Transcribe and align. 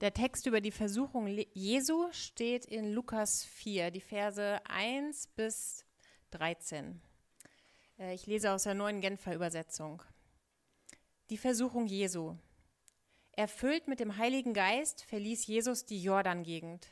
Der 0.00 0.14
Text 0.14 0.46
über 0.46 0.62
die 0.62 0.70
Versuchung 0.70 1.26
Jesu 1.52 2.08
steht 2.12 2.64
in 2.64 2.94
Lukas 2.94 3.44
4, 3.44 3.90
die 3.90 4.00
Verse 4.00 4.58
1 4.64 5.26
bis 5.36 5.84
13. 6.30 7.02
Äh, 7.98 8.14
ich 8.14 8.26
lese 8.26 8.52
aus 8.52 8.62
der 8.62 8.72
neuen 8.72 9.02
Genfer 9.02 9.34
Übersetzung. 9.34 10.02
Die 11.28 11.36
Versuchung 11.36 11.86
Jesu. 11.86 12.34
Erfüllt 13.32 13.88
mit 13.88 14.00
dem 14.00 14.16
Heiligen 14.16 14.54
Geist 14.54 15.04
verließ 15.04 15.46
Jesus 15.46 15.84
die 15.84 16.02
Jordan-Gegend. 16.02 16.88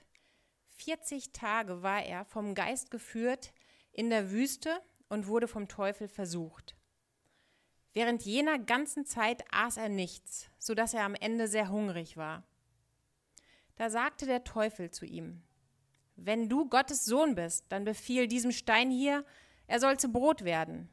40 0.77 1.33
Tage 1.33 1.83
war 1.83 2.03
er 2.03 2.27
vom 2.27 2.55
Geist 2.55 2.91
geführt 2.91 3.55
in 3.91 4.11
der 4.11 4.31
Wüste 4.31 4.83
und 5.09 5.29
wurde 5.29 5.49
vom 5.49 5.67
Teufel 5.67 6.09
versucht. 6.09 6.77
Während 7.95 8.23
jener 8.25 8.59
ganzen 8.59 9.07
Zeit 9.07 9.45
aß 9.51 9.79
er 9.79 9.89
nichts, 9.89 10.51
so 10.59 10.75
dass 10.75 10.93
er 10.93 11.05
am 11.05 11.15
Ende 11.15 11.49
sehr 11.49 11.71
hungrig 11.71 12.19
war. 12.19 12.48
Da 13.79 13.91
sagte 13.91 14.27
der 14.27 14.43
Teufel 14.43 14.91
zu 14.91 15.07
ihm, 15.07 15.41
Wenn 16.17 16.49
du 16.49 16.69
Gottes 16.69 17.05
Sohn 17.05 17.37
bist, 17.37 17.65
dann 17.69 17.85
befiehl 17.85 18.27
diesem 18.27 18.51
Stein 18.51 18.91
hier, 18.91 19.25
er 19.69 19.79
soll 19.79 19.99
zu 19.99 20.11
Brot 20.11 20.43
werden. 20.43 20.89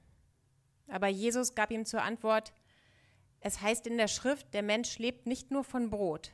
Aber 0.88 1.08
Jesus 1.08 1.56
gab 1.56 1.72
ihm 1.72 1.86
zur 1.86 2.04
Antwort, 2.04 2.54
es 3.40 3.60
heißt 3.60 3.88
in 3.88 3.98
der 3.98 4.08
Schrift, 4.08 4.54
der 4.54 4.62
Mensch 4.62 5.00
lebt 5.00 5.26
nicht 5.26 5.50
nur 5.50 5.64
von 5.64 5.90
Brot. 5.90 6.32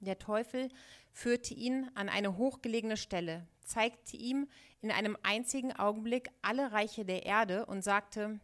Der 0.00 0.18
Teufel 0.18 0.68
führte 1.12 1.54
ihn 1.54 1.90
an 1.94 2.10
eine 2.10 2.36
hochgelegene 2.36 2.98
Stelle, 2.98 3.48
zeigte 3.64 4.18
ihm 4.18 4.48
in 4.82 4.90
einem 4.90 5.16
einzigen 5.22 5.72
Augenblick 5.72 6.28
alle 6.42 6.72
Reiche 6.72 7.06
der 7.06 7.24
Erde 7.24 7.64
und 7.64 7.82
sagte, 7.82 8.38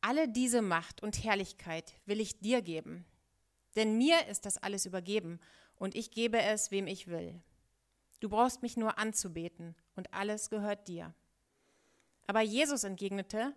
alle 0.00 0.28
diese 0.28 0.62
Macht 0.62 1.02
und 1.02 1.24
Herrlichkeit 1.24 1.94
will 2.06 2.20
ich 2.20 2.38
dir 2.38 2.62
geben, 2.62 3.04
denn 3.78 3.96
mir 3.96 4.26
ist 4.26 4.44
das 4.44 4.58
alles 4.58 4.86
übergeben 4.86 5.40
und 5.76 5.94
ich 5.94 6.10
gebe 6.10 6.42
es, 6.42 6.70
wem 6.72 6.88
ich 6.88 7.06
will. 7.06 7.40
Du 8.20 8.28
brauchst 8.28 8.60
mich 8.60 8.76
nur 8.76 8.98
anzubeten 8.98 9.76
und 9.94 10.12
alles 10.12 10.50
gehört 10.50 10.88
dir. 10.88 11.14
Aber 12.26 12.40
Jesus 12.40 12.82
entgegnete, 12.82 13.54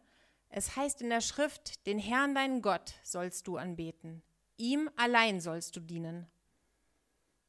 es 0.50 0.76
heißt 0.76 1.02
in 1.02 1.10
der 1.10 1.22
Schrift, 1.22 1.88
den 1.88 1.98
Herrn 1.98 2.36
deinen 2.36 2.62
Gott 2.62 2.94
sollst 3.04 3.48
du 3.48 3.58
anbeten, 3.58 4.22
ihm 4.58 4.92
allein 4.96 5.42
sollst 5.42 5.76
du 5.76 5.80
dienen. 5.80 6.28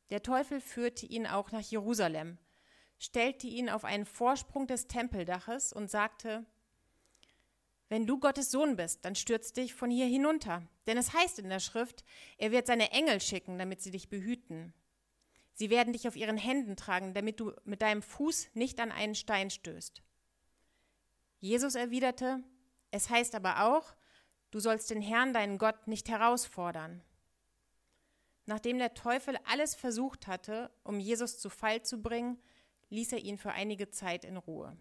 Der 0.08 0.22
Teufel 0.22 0.60
führte 0.60 1.04
ihn 1.04 1.26
auch 1.26 1.52
nach 1.52 1.60
Jerusalem, 1.60 2.38
stellte 2.98 3.48
ihn 3.48 3.68
auf 3.68 3.84
einen 3.84 4.06
Vorsprung 4.06 4.66
des 4.66 4.86
Tempeldaches 4.86 5.74
und 5.74 5.90
sagte, 5.90 6.46
wenn 7.92 8.06
du 8.06 8.18
Gottes 8.18 8.50
Sohn 8.50 8.76
bist, 8.76 9.04
dann 9.04 9.14
stürz 9.14 9.52
dich 9.52 9.74
von 9.74 9.90
hier 9.90 10.06
hinunter. 10.06 10.66
Denn 10.86 10.96
es 10.96 11.12
heißt 11.12 11.38
in 11.38 11.50
der 11.50 11.60
Schrift, 11.60 12.06
er 12.38 12.50
wird 12.50 12.66
seine 12.66 12.90
Engel 12.90 13.20
schicken, 13.20 13.58
damit 13.58 13.82
sie 13.82 13.90
dich 13.90 14.08
behüten. 14.08 14.72
Sie 15.52 15.68
werden 15.68 15.92
dich 15.92 16.08
auf 16.08 16.16
ihren 16.16 16.38
Händen 16.38 16.74
tragen, 16.74 17.12
damit 17.12 17.38
du 17.38 17.52
mit 17.64 17.82
deinem 17.82 18.00
Fuß 18.00 18.48
nicht 18.54 18.80
an 18.80 18.92
einen 18.92 19.14
Stein 19.14 19.50
stößt. 19.50 20.02
Jesus 21.40 21.74
erwiderte, 21.74 22.42
es 22.92 23.10
heißt 23.10 23.34
aber 23.34 23.66
auch, 23.66 23.94
du 24.52 24.58
sollst 24.58 24.88
den 24.88 25.02
Herrn, 25.02 25.34
deinen 25.34 25.58
Gott, 25.58 25.86
nicht 25.86 26.08
herausfordern. 26.08 27.02
Nachdem 28.46 28.78
der 28.78 28.94
Teufel 28.94 29.36
alles 29.44 29.74
versucht 29.74 30.28
hatte, 30.28 30.70
um 30.82 30.98
Jesus 30.98 31.38
zu 31.38 31.50
Fall 31.50 31.82
zu 31.82 32.00
bringen, 32.00 32.40
ließ 32.88 33.12
er 33.12 33.18
ihn 33.18 33.36
für 33.36 33.52
einige 33.52 33.90
Zeit 33.90 34.24
in 34.24 34.38
Ruhe. 34.38 34.78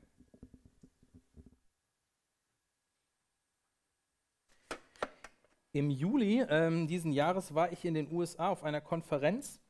Im 5.74 5.90
Juli 5.90 6.44
ähm, 6.50 6.86
diesen 6.86 7.14
Jahres 7.14 7.56
war 7.56 7.72
ich 7.72 7.86
in 7.86 7.94
den 7.94 8.12
USA 8.12 8.50
auf 8.50 8.66
einer 8.66 8.82
Konferenz 8.82 9.62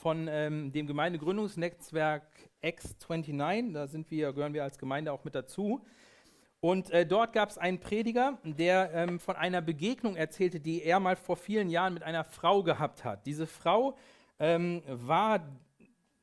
von 0.00 0.26
ähm, 0.28 0.72
dem 0.72 0.88
Gemeindegründungsnetzwerk 0.88 2.26
X29. 2.64 3.72
Da 3.72 3.86
sind 3.86 4.10
wir, 4.10 4.32
gehören 4.32 4.54
wir 4.54 4.64
als 4.64 4.76
Gemeinde 4.76 5.12
auch 5.12 5.22
mit 5.22 5.36
dazu. 5.36 5.84
Und 6.58 6.90
äh, 6.90 7.06
dort 7.06 7.32
gab 7.32 7.48
es 7.48 7.58
einen 7.58 7.78
Prediger, 7.78 8.38
der 8.42 8.90
ähm, 8.92 9.20
von 9.20 9.36
einer 9.36 9.62
Begegnung 9.62 10.16
erzählte, 10.16 10.58
die 10.58 10.82
er 10.82 10.98
mal 10.98 11.14
vor 11.14 11.36
vielen 11.36 11.70
Jahren 11.70 11.94
mit 11.94 12.02
einer 12.02 12.24
Frau 12.24 12.64
gehabt 12.64 13.04
hat. 13.04 13.24
Diese 13.24 13.46
Frau 13.46 13.96
ähm, 14.40 14.82
war 14.88 15.46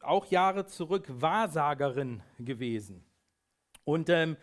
auch 0.01 0.25
Jahre 0.25 0.65
zurück 0.65 1.05
Wahrsagerin 1.07 2.21
gewesen. 2.39 3.05
Und 3.85 4.09
ähm, 4.09 4.35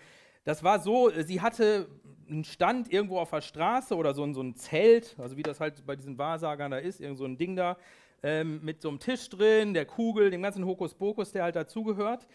das 0.44 0.64
war 0.64 0.80
so, 0.80 1.10
sie 1.22 1.42
hatte 1.42 1.86
einen 2.30 2.44
Stand 2.44 2.92
irgendwo 2.92 3.18
auf 3.18 3.30
der 3.30 3.40
Straße 3.40 3.96
oder 3.96 4.14
so, 4.14 4.30
so 4.32 4.42
ein 4.42 4.54
Zelt, 4.54 5.16
also 5.18 5.36
wie 5.36 5.42
das 5.42 5.60
halt 5.60 5.84
bei 5.86 5.96
diesen 5.96 6.18
Wahrsagern 6.18 6.70
da 6.70 6.78
ist, 6.78 7.00
irgend 7.00 7.18
so 7.18 7.24
ein 7.24 7.36
Ding 7.36 7.56
da, 7.56 7.76
ähm, 8.22 8.60
mit 8.62 8.80
so 8.82 8.88
einem 8.88 8.98
Tisch 8.98 9.28
drin, 9.28 9.74
der 9.74 9.86
Kugel, 9.86 10.30
dem 10.30 10.42
ganzen 10.42 10.64
Hokuspokus, 10.64 11.32
der 11.32 11.44
halt 11.44 11.56
dazugehört. 11.56 12.26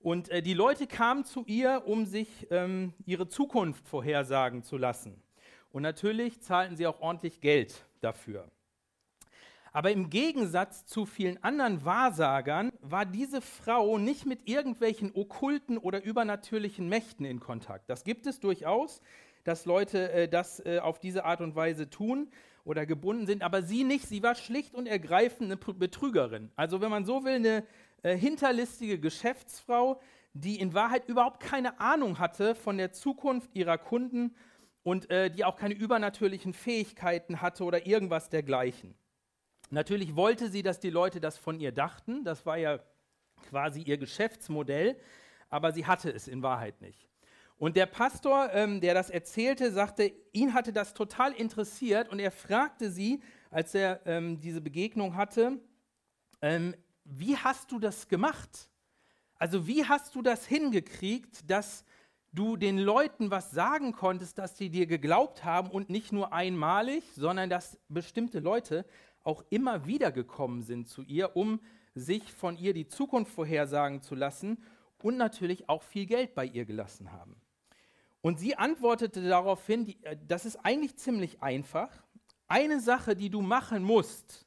Und 0.00 0.28
äh, 0.30 0.42
die 0.42 0.54
Leute 0.54 0.86
kamen 0.86 1.24
zu 1.24 1.44
ihr, 1.46 1.82
um 1.86 2.06
sich 2.06 2.48
ähm, 2.50 2.92
ihre 3.06 3.28
Zukunft 3.28 3.86
vorhersagen 3.86 4.62
zu 4.62 4.76
lassen. 4.76 5.22
Und 5.70 5.82
natürlich 5.82 6.40
zahlten 6.40 6.76
sie 6.76 6.86
auch 6.86 7.00
ordentlich 7.00 7.40
Geld 7.40 7.86
dafür. 8.00 8.50
Aber 9.74 9.90
im 9.90 10.10
Gegensatz 10.10 10.84
zu 10.84 11.06
vielen 11.06 11.42
anderen 11.42 11.82
Wahrsagern 11.84 12.72
war 12.82 13.06
diese 13.06 13.40
Frau 13.40 13.96
nicht 13.96 14.26
mit 14.26 14.46
irgendwelchen 14.46 15.12
okkulten 15.14 15.78
oder 15.78 16.02
übernatürlichen 16.02 16.88
Mächten 16.90 17.24
in 17.24 17.40
Kontakt. 17.40 17.88
Das 17.88 18.04
gibt 18.04 18.26
es 18.26 18.38
durchaus 18.38 19.00
dass 19.44 19.64
Leute 19.66 20.12
äh, 20.12 20.28
das 20.28 20.64
äh, 20.64 20.78
auf 20.78 20.98
diese 20.98 21.24
Art 21.24 21.40
und 21.40 21.54
Weise 21.54 21.90
tun 21.90 22.30
oder 22.64 22.86
gebunden 22.86 23.26
sind, 23.26 23.42
aber 23.42 23.62
sie 23.62 23.84
nicht. 23.84 24.06
Sie 24.06 24.22
war 24.22 24.34
schlicht 24.34 24.74
und 24.74 24.86
ergreifend 24.86 25.50
eine 25.50 25.56
Betrügerin. 25.56 26.50
Also 26.56 26.80
wenn 26.80 26.90
man 26.90 27.04
so 27.04 27.24
will, 27.24 27.34
eine 27.34 27.64
äh, 28.02 28.16
hinterlistige 28.16 28.98
Geschäftsfrau, 28.98 30.00
die 30.32 30.60
in 30.60 30.74
Wahrheit 30.74 31.08
überhaupt 31.08 31.40
keine 31.40 31.80
Ahnung 31.80 32.18
hatte 32.18 32.54
von 32.54 32.78
der 32.78 32.92
Zukunft 32.92 33.50
ihrer 33.54 33.78
Kunden 33.78 34.34
und 34.82 35.10
äh, 35.10 35.30
die 35.30 35.44
auch 35.44 35.56
keine 35.56 35.74
übernatürlichen 35.74 36.52
Fähigkeiten 36.52 37.40
hatte 37.42 37.64
oder 37.64 37.86
irgendwas 37.86 38.30
dergleichen. 38.30 38.94
Natürlich 39.70 40.16
wollte 40.16 40.48
sie, 40.50 40.62
dass 40.62 40.80
die 40.80 40.90
Leute 40.90 41.20
das 41.20 41.38
von 41.38 41.58
ihr 41.60 41.72
dachten. 41.72 42.24
Das 42.24 42.44
war 42.46 42.58
ja 42.58 42.80
quasi 43.48 43.82
ihr 43.82 43.98
Geschäftsmodell, 43.98 44.98
aber 45.48 45.72
sie 45.72 45.86
hatte 45.86 46.10
es 46.10 46.28
in 46.28 46.42
Wahrheit 46.42 46.80
nicht. 46.80 47.11
Und 47.58 47.76
der 47.76 47.86
Pastor, 47.86 48.50
ähm, 48.52 48.80
der 48.80 48.94
das 48.94 49.10
erzählte, 49.10 49.70
sagte, 49.70 50.12
ihn 50.32 50.54
hatte 50.54 50.72
das 50.72 50.94
total 50.94 51.32
interessiert 51.32 52.08
und 52.08 52.18
er 52.18 52.32
fragte 52.32 52.90
sie, 52.90 53.22
als 53.50 53.74
er 53.74 54.00
ähm, 54.06 54.40
diese 54.40 54.60
Begegnung 54.60 55.16
hatte, 55.16 55.60
ähm, 56.40 56.74
wie 57.04 57.36
hast 57.36 57.70
du 57.70 57.78
das 57.78 58.08
gemacht? 58.08 58.68
Also 59.36 59.66
wie 59.66 59.84
hast 59.84 60.14
du 60.14 60.22
das 60.22 60.46
hingekriegt, 60.46 61.50
dass 61.50 61.84
du 62.32 62.56
den 62.56 62.78
Leuten 62.78 63.30
was 63.30 63.50
sagen 63.50 63.92
konntest, 63.92 64.38
dass 64.38 64.56
sie 64.56 64.70
dir 64.70 64.86
geglaubt 64.86 65.44
haben 65.44 65.70
und 65.70 65.90
nicht 65.90 66.12
nur 66.12 66.32
einmalig, 66.32 67.04
sondern 67.14 67.50
dass 67.50 67.78
bestimmte 67.88 68.40
Leute 68.40 68.86
auch 69.22 69.44
immer 69.50 69.86
wieder 69.86 70.10
gekommen 70.10 70.62
sind 70.62 70.88
zu 70.88 71.02
ihr, 71.02 71.36
um 71.36 71.60
sich 71.94 72.32
von 72.32 72.56
ihr 72.56 72.72
die 72.72 72.88
Zukunft 72.88 73.32
vorhersagen 73.32 74.00
zu 74.00 74.14
lassen 74.14 74.64
und 74.98 75.16
natürlich 75.16 75.68
auch 75.68 75.82
viel 75.82 76.06
Geld 76.06 76.34
bei 76.34 76.46
ihr 76.46 76.64
gelassen 76.64 77.12
haben. 77.12 77.41
Und 78.22 78.38
sie 78.38 78.56
antwortete 78.56 79.28
daraufhin, 79.28 79.84
die, 79.84 80.02
äh, 80.04 80.16
das 80.26 80.46
ist 80.46 80.56
eigentlich 80.64 80.96
ziemlich 80.96 81.42
einfach. 81.42 81.90
Eine 82.48 82.80
Sache, 82.80 83.14
die 83.14 83.30
du 83.30 83.42
machen 83.42 83.82
musst, 83.82 84.46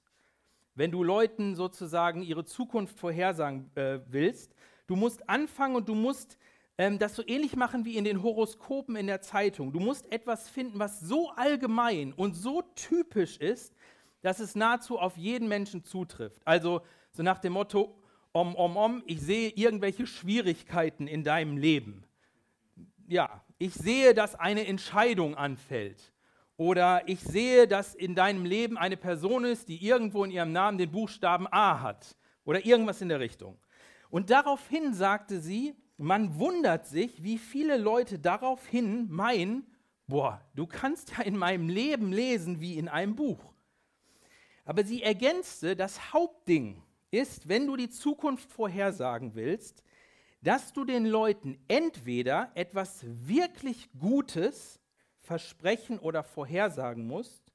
wenn 0.74 0.91
du 0.91 1.03
Leuten 1.03 1.56
sozusagen 1.56 2.24
ihre 2.24 2.46
Zukunft 2.46 2.97
vorhersagen 2.97 3.69
äh, 3.75 4.00
willst, 4.08 4.56
du 4.88 4.96
musst 4.96 5.30
anfangen 5.30 5.75
und 5.75 5.88
du 5.88 5.96
musst 5.96 6.38
ähm, 6.78 7.00
das 7.00 7.16
so 7.16 7.24
ähnlich 7.25 7.56
machen 7.56 7.85
wie 7.85 7.97
in 7.97 8.03
den 8.03 8.22
Horoskopen 8.22 8.96
in 8.96 9.08
der 9.08 9.22
Zeitung. 9.22 9.72
Du 9.72 9.80
musst 9.80 10.11
etwas 10.11 10.49
finden, 10.49 10.79
was 10.79 10.99
so 10.99 11.29
allgemein 11.32 12.14
und 12.14 12.34
so 12.34 12.61
typisch 12.76 13.38
ist, 13.38 13.73
dass 14.22 14.40
es 14.40 14.55
nahezu 14.55 14.99
auf 14.99 15.17
jeden 15.17 15.47
Menschen 15.47 15.84
zutrifft. 15.84 16.41
Also 16.46 16.82
so 17.11 17.23
nach 17.23 17.40
dem 17.40 17.53
Motto, 17.53 17.96
om, 18.34 18.55
om, 18.55 18.76
om, 18.76 19.03
ich 19.05 19.22
sehe 19.22 19.49
irgendwelche 19.49 20.08
Schwierigkeiten 20.08 21.08
in 21.08 21.23
deinem 21.23 21.58
Leben. 21.58 22.03
Ja, 23.08 23.45
ich 23.57 23.73
sehe, 23.73 24.13
dass 24.13 24.35
eine 24.35 24.67
Entscheidung 24.67 25.35
anfällt. 25.35 26.13
Oder 26.57 27.07
ich 27.07 27.19
sehe, 27.19 27.67
dass 27.67 27.96
in 27.96 28.16
deinem 28.16 28.46
Leben 28.46 28.78
eine 28.78 28.97
Person 28.97 29.43
ist, 29.43 29.67
die 29.67 29.85
irgendwo 29.85 30.23
in 30.23 30.31
ihrem 30.31 30.52
Namen 30.52 30.78
den 30.78 30.91
Buchstaben 30.91 31.47
A 31.52 31.81
hat. 31.81 32.16
Oder 32.46 32.66
irgendwas 32.66 33.02
in 33.02 33.09
der 33.09 33.19
Richtung. 33.19 33.57
Und 34.09 34.29
daraufhin 34.29 34.93
sagte 34.93 35.40
sie, 35.40 35.75
man 35.97 36.37
wundert 36.40 36.87
sich, 36.87 37.23
wie 37.23 37.37
viele 37.37 37.78
Leute 37.78 38.19
daraufhin 38.19 39.09
meinen, 39.09 39.66
boah, 40.08 40.41
du 40.55 40.66
kannst 40.67 41.17
ja 41.17 41.23
in 41.23 41.37
meinem 41.37 41.69
Leben 41.69 42.11
lesen 42.11 42.59
wie 42.61 42.78
in 42.78 42.87
einem 42.87 43.16
Buch. 43.16 43.53
Aber 44.66 44.84
sie 44.84 45.03
ergänzte, 45.03 45.75
das 45.75 46.13
Hauptding 46.13 46.81
ist, 47.11 47.47
wenn 47.47 47.67
du 47.67 47.75
die 47.75 47.90
Zukunft 47.90 48.51
vorhersagen 48.51 49.35
willst, 49.35 49.84
dass 50.46 50.74
du 50.74 50.86
den 50.86 51.08
Leuten 51.08 51.58
entweder 51.68 52.52
etwas 52.53 53.03
wirklich 53.03 53.90
Gutes 54.00 54.80
versprechen 55.20 55.97
oder 55.97 56.24
vorhersagen 56.24 57.08
musst, 57.08 57.52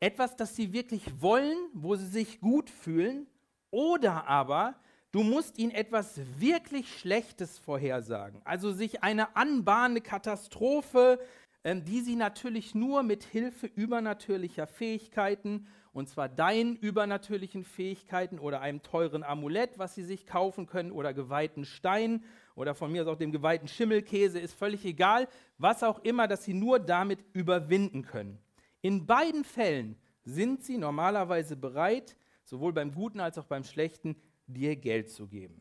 etwas, 0.00 0.34
das 0.34 0.56
sie 0.56 0.72
wirklich 0.72 1.20
wollen, 1.20 1.58
wo 1.74 1.96
sie 1.96 2.06
sich 2.06 2.40
gut 2.40 2.70
fühlen, 2.70 3.26
oder 3.70 4.26
aber 4.26 4.76
du 5.12 5.22
musst 5.22 5.58
ihnen 5.58 5.72
etwas 5.72 6.18
wirklich 6.38 6.98
Schlechtes 6.98 7.58
vorhersagen, 7.58 8.40
also 8.44 8.72
sich 8.72 9.02
eine 9.02 9.36
anbahnende 9.36 10.00
Katastrophe, 10.00 11.20
ähm, 11.64 11.84
die 11.84 12.00
sie 12.00 12.16
natürlich 12.16 12.74
nur 12.74 13.02
mit 13.02 13.24
Hilfe 13.24 13.66
übernatürlicher 13.66 14.66
Fähigkeiten, 14.66 15.66
und 15.92 16.08
zwar 16.08 16.28
deinen 16.28 16.76
übernatürlichen 16.76 17.64
Fähigkeiten 17.64 18.38
oder 18.38 18.60
einem 18.60 18.82
teuren 18.82 19.24
Amulett, 19.24 19.76
was 19.76 19.94
sie 19.94 20.04
sich 20.04 20.26
kaufen 20.26 20.66
können, 20.66 20.92
oder 20.92 21.12
geweihten 21.12 21.64
Stein 21.64 22.24
oder 22.54 22.74
von 22.74 22.92
mir 22.92 23.02
aus 23.02 23.08
auch 23.08 23.16
dem 23.16 23.32
geweihten 23.32 23.68
Schimmelkäse, 23.68 24.38
ist 24.38 24.54
völlig 24.54 24.84
egal, 24.84 25.28
was 25.58 25.82
auch 25.82 25.98
immer, 26.00 26.28
dass 26.28 26.44
sie 26.44 26.54
nur 26.54 26.78
damit 26.78 27.24
überwinden 27.32 28.02
können. 28.02 28.38
In 28.82 29.06
beiden 29.06 29.44
Fällen 29.44 29.96
sind 30.24 30.62
sie 30.62 30.78
normalerweise 30.78 31.56
bereit, 31.56 32.16
sowohl 32.44 32.72
beim 32.72 32.94
Guten 32.94 33.20
als 33.20 33.36
auch 33.38 33.46
beim 33.46 33.64
Schlechten, 33.64 34.16
dir 34.46 34.76
Geld 34.76 35.10
zu 35.10 35.28
geben. 35.28 35.60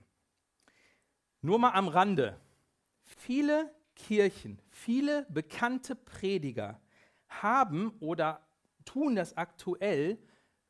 Nur 1.42 1.60
mal 1.60 1.72
am 1.72 1.88
Rande. 1.88 2.40
Viele 3.04 3.72
Kirchen, 4.00 4.60
viele 4.70 5.28
bekannte 5.30 5.96
Prediger 5.96 6.80
haben 7.28 7.92
oder 8.00 8.42
tun 8.86 9.16
das 9.16 9.38
aktuell, 9.38 10.18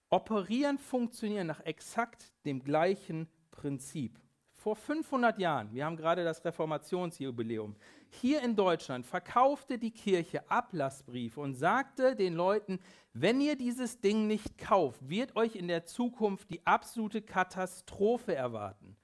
operieren, 0.10 0.78
funktionieren 0.78 1.48
nach 1.48 1.62
exakt 1.62 2.34
dem 2.46 2.62
gleichen 2.62 3.28
Prinzip. 3.52 4.20
Vor 4.56 4.76
500 4.76 5.40
Jahren, 5.40 5.72
wir 5.72 5.86
haben 5.86 5.96
gerade 5.96 6.26
das 6.26 6.44
Reformationsjubiläum, 6.44 7.78
hier 8.10 8.42
in 8.42 8.58
Deutschland 8.58 9.06
verkaufte 9.06 9.78
die 9.78 9.92
Kirche 9.92 10.50
Ablassbriefe 10.52 11.40
und 11.40 11.54
sagte 11.54 12.16
den 12.16 12.34
Leuten, 12.34 12.80
wenn 13.14 13.40
ihr 13.40 13.56
dieses 13.56 14.02
Ding 14.02 14.28
nicht 14.28 14.58
kauft, 14.58 15.08
wird 15.08 15.36
euch 15.38 15.56
in 15.56 15.70
der 15.70 15.86
Zukunft 15.86 16.50
die 16.50 16.66
absolute 16.66 17.22
Katastrophe 17.22 18.36
erwarten. 18.36 18.98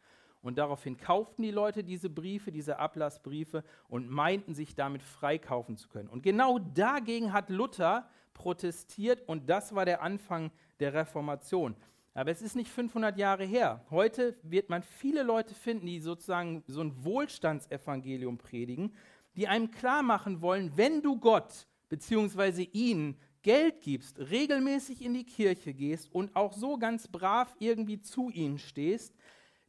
Und 0.45 0.59
daraufhin 0.59 0.95
kauften 0.95 1.41
die 1.41 1.49
Leute 1.49 1.83
diese 1.83 2.07
Briefe, 2.07 2.51
diese 2.51 2.77
Ablassbriefe 2.77 3.63
und 3.89 4.11
meinten 4.11 4.53
sich 4.53 4.75
damit 4.75 5.01
freikaufen 5.01 5.75
zu 5.75 5.89
können. 5.89 6.07
Und 6.07 6.21
genau 6.21 6.59
dagegen 6.59 7.33
hat 7.33 7.49
Luther 7.49 8.07
protestiert 8.35 9.27
und 9.27 9.49
das 9.49 9.73
war 9.73 9.85
der 9.85 10.03
Anfang 10.03 10.51
der 10.79 10.93
Reformation. 10.93 11.75
Aber 12.13 12.29
es 12.29 12.43
ist 12.43 12.55
nicht 12.55 12.69
500 12.69 13.17
Jahre 13.17 13.43
her. 13.43 13.83
Heute 13.89 14.37
wird 14.43 14.69
man 14.69 14.83
viele 14.83 15.23
Leute 15.23 15.55
finden, 15.55 15.87
die 15.87 15.99
sozusagen 15.99 16.63
so 16.67 16.81
ein 16.81 17.03
Wohlstandsevangelium 17.03 18.37
predigen, 18.37 18.93
die 19.35 19.47
einem 19.47 19.71
klar 19.71 20.03
machen 20.03 20.43
wollen, 20.43 20.71
wenn 20.75 21.01
du 21.01 21.17
Gott 21.17 21.65
bzw. 21.89 22.69
ihnen 22.71 23.17
Geld 23.41 23.81
gibst, 23.81 24.19
regelmäßig 24.19 25.03
in 25.03 25.15
die 25.15 25.25
Kirche 25.25 25.73
gehst 25.73 26.13
und 26.13 26.35
auch 26.35 26.53
so 26.53 26.77
ganz 26.77 27.07
brav 27.07 27.55
irgendwie 27.57 27.99
zu 27.99 28.29
ihnen 28.29 28.59
stehst, 28.59 29.15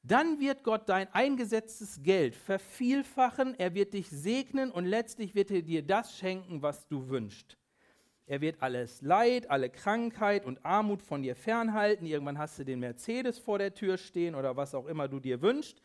dann 0.07 0.41
wird 0.41 0.63
Gott 0.63 0.89
dein 0.89 1.13
eingesetztes 1.13 2.03
Geld 2.03 2.35
vervielfachen, 2.35 3.55
er 3.59 3.75
wird 3.75 3.93
dich 3.93 4.09
segnen 4.09 4.71
und 4.71 4.85
letztlich 4.85 5.35
wird 5.35 5.51
er 5.51 5.63
dir 5.63 5.83
das 5.83 6.17
schenken, 6.17 6.63
was 6.63 6.87
du 6.87 7.09
wünschst. 7.09 7.57
Er 8.27 8.41
wird 8.41 8.61
alles 8.61 9.03
Leid, 9.03 9.51
alle 9.51 9.71
Krankheit 9.71 10.45
und 10.45 10.65
Armut 10.65 11.01
von 11.01 11.23
dir 11.23 11.37
fernhalten. 11.37 12.07
Irgendwann 12.07 12.39
hast 12.39 12.59
du 12.59 12.65
den 12.65 12.81
Mercedes 12.81 13.39
vor 13.39 13.59
der 13.59 13.73
Tür 13.73 13.99
stehen 13.99 14.35
oder 14.35 14.57
was 14.57 14.75
auch 14.75 14.87
immer 14.87 15.07
du 15.07 15.21
dir 15.21 15.43
wünschst. 15.43 15.81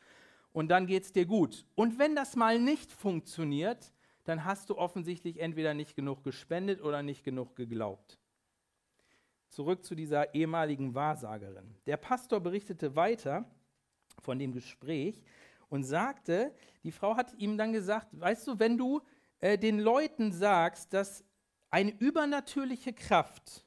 Und 0.51 0.69
dann 0.69 0.87
geht 0.87 1.03
es 1.03 1.13
dir 1.13 1.25
gut. 1.25 1.65
Und 1.75 1.99
wenn 1.99 2.15
das 2.15 2.35
mal 2.35 2.59
nicht 2.59 2.91
funktioniert, 2.91 3.93
dann 4.23 4.43
hast 4.43 4.69
du 4.69 4.77
offensichtlich 4.77 5.39
entweder 5.39 5.73
nicht 5.73 5.95
genug 5.95 6.23
gespendet 6.23 6.81
oder 6.81 7.03
nicht 7.03 7.23
genug 7.23 7.55
geglaubt. 7.55 8.19
Zurück 9.49 9.85
zu 9.85 9.95
dieser 9.95 10.33
ehemaligen 10.33 10.95
Wahrsagerin. 10.95 11.75
Der 11.85 11.97
Pastor 11.97 12.39
berichtete 12.39 12.95
weiter 12.95 13.45
von 14.21 14.39
dem 14.39 14.53
Gespräch 14.53 15.21
und 15.69 15.83
sagte, 15.83 16.53
die 16.83 16.91
Frau 16.91 17.15
hat 17.15 17.33
ihm 17.37 17.57
dann 17.57 17.73
gesagt, 17.73 18.07
weißt 18.11 18.47
du, 18.47 18.59
wenn 18.59 18.77
du 18.77 19.01
äh, 19.39 19.57
den 19.57 19.79
Leuten 19.79 20.31
sagst, 20.31 20.93
dass 20.93 21.23
eine 21.69 21.91
übernatürliche 21.91 22.93
Kraft 22.93 23.65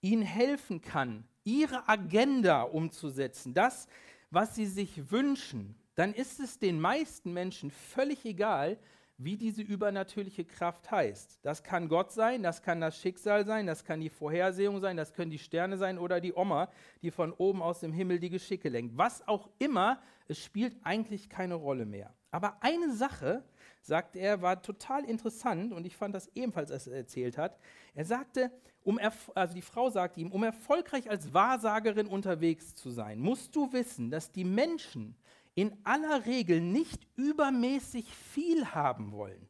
ihnen 0.00 0.22
helfen 0.22 0.80
kann, 0.80 1.24
ihre 1.44 1.88
Agenda 1.88 2.62
umzusetzen, 2.62 3.54
das, 3.54 3.86
was 4.30 4.54
sie 4.54 4.66
sich 4.66 5.10
wünschen, 5.10 5.76
dann 5.94 6.12
ist 6.12 6.40
es 6.40 6.58
den 6.58 6.80
meisten 6.80 7.32
Menschen 7.32 7.70
völlig 7.70 8.24
egal, 8.24 8.78
wie 9.16 9.36
diese 9.36 9.62
übernatürliche 9.62 10.44
Kraft 10.44 10.90
heißt. 10.90 11.38
Das 11.42 11.62
kann 11.62 11.88
Gott 11.88 12.12
sein, 12.12 12.42
das 12.42 12.62
kann 12.62 12.80
das 12.80 12.98
Schicksal 12.98 13.46
sein, 13.46 13.66
das 13.66 13.84
kann 13.84 14.00
die 14.00 14.10
Vorhersehung 14.10 14.80
sein, 14.80 14.96
das 14.96 15.12
können 15.12 15.30
die 15.30 15.38
Sterne 15.38 15.76
sein 15.76 15.98
oder 15.98 16.20
die 16.20 16.34
Oma, 16.34 16.68
die 17.02 17.10
von 17.10 17.32
oben 17.32 17.62
aus 17.62 17.80
dem 17.80 17.92
Himmel 17.92 18.18
die 18.18 18.30
Geschicke 18.30 18.68
lenkt. 18.68 18.96
Was 18.98 19.26
auch 19.28 19.48
immer, 19.58 20.00
es 20.26 20.42
spielt 20.42 20.76
eigentlich 20.82 21.28
keine 21.28 21.54
Rolle 21.54 21.86
mehr. 21.86 22.12
Aber 22.30 22.56
eine 22.62 22.92
Sache 22.92 23.44
sagt 23.80 24.16
er, 24.16 24.42
war 24.42 24.60
total 24.60 25.04
interessant 25.04 25.72
und 25.72 25.86
ich 25.86 25.96
fand 25.96 26.14
das 26.14 26.28
ebenfalls, 26.34 26.72
als 26.72 26.88
er 26.88 26.96
erzählt 26.96 27.38
hat. 27.38 27.58
Er 27.94 28.04
sagte, 28.04 28.50
um 28.82 28.98
also 29.34 29.54
die 29.54 29.62
Frau 29.62 29.88
sagte 29.90 30.20
ihm, 30.20 30.32
um 30.32 30.42
erfolgreich 30.42 31.08
als 31.08 31.32
Wahrsagerin 31.32 32.06
unterwegs 32.06 32.74
zu 32.74 32.90
sein, 32.90 33.20
musst 33.20 33.54
du 33.54 33.72
wissen, 33.72 34.10
dass 34.10 34.32
die 34.32 34.44
Menschen 34.44 35.16
in 35.54 35.76
aller 35.84 36.26
Regel 36.26 36.60
nicht 36.60 37.06
übermäßig 37.16 38.12
viel 38.14 38.66
haben 38.66 39.12
wollen. 39.12 39.48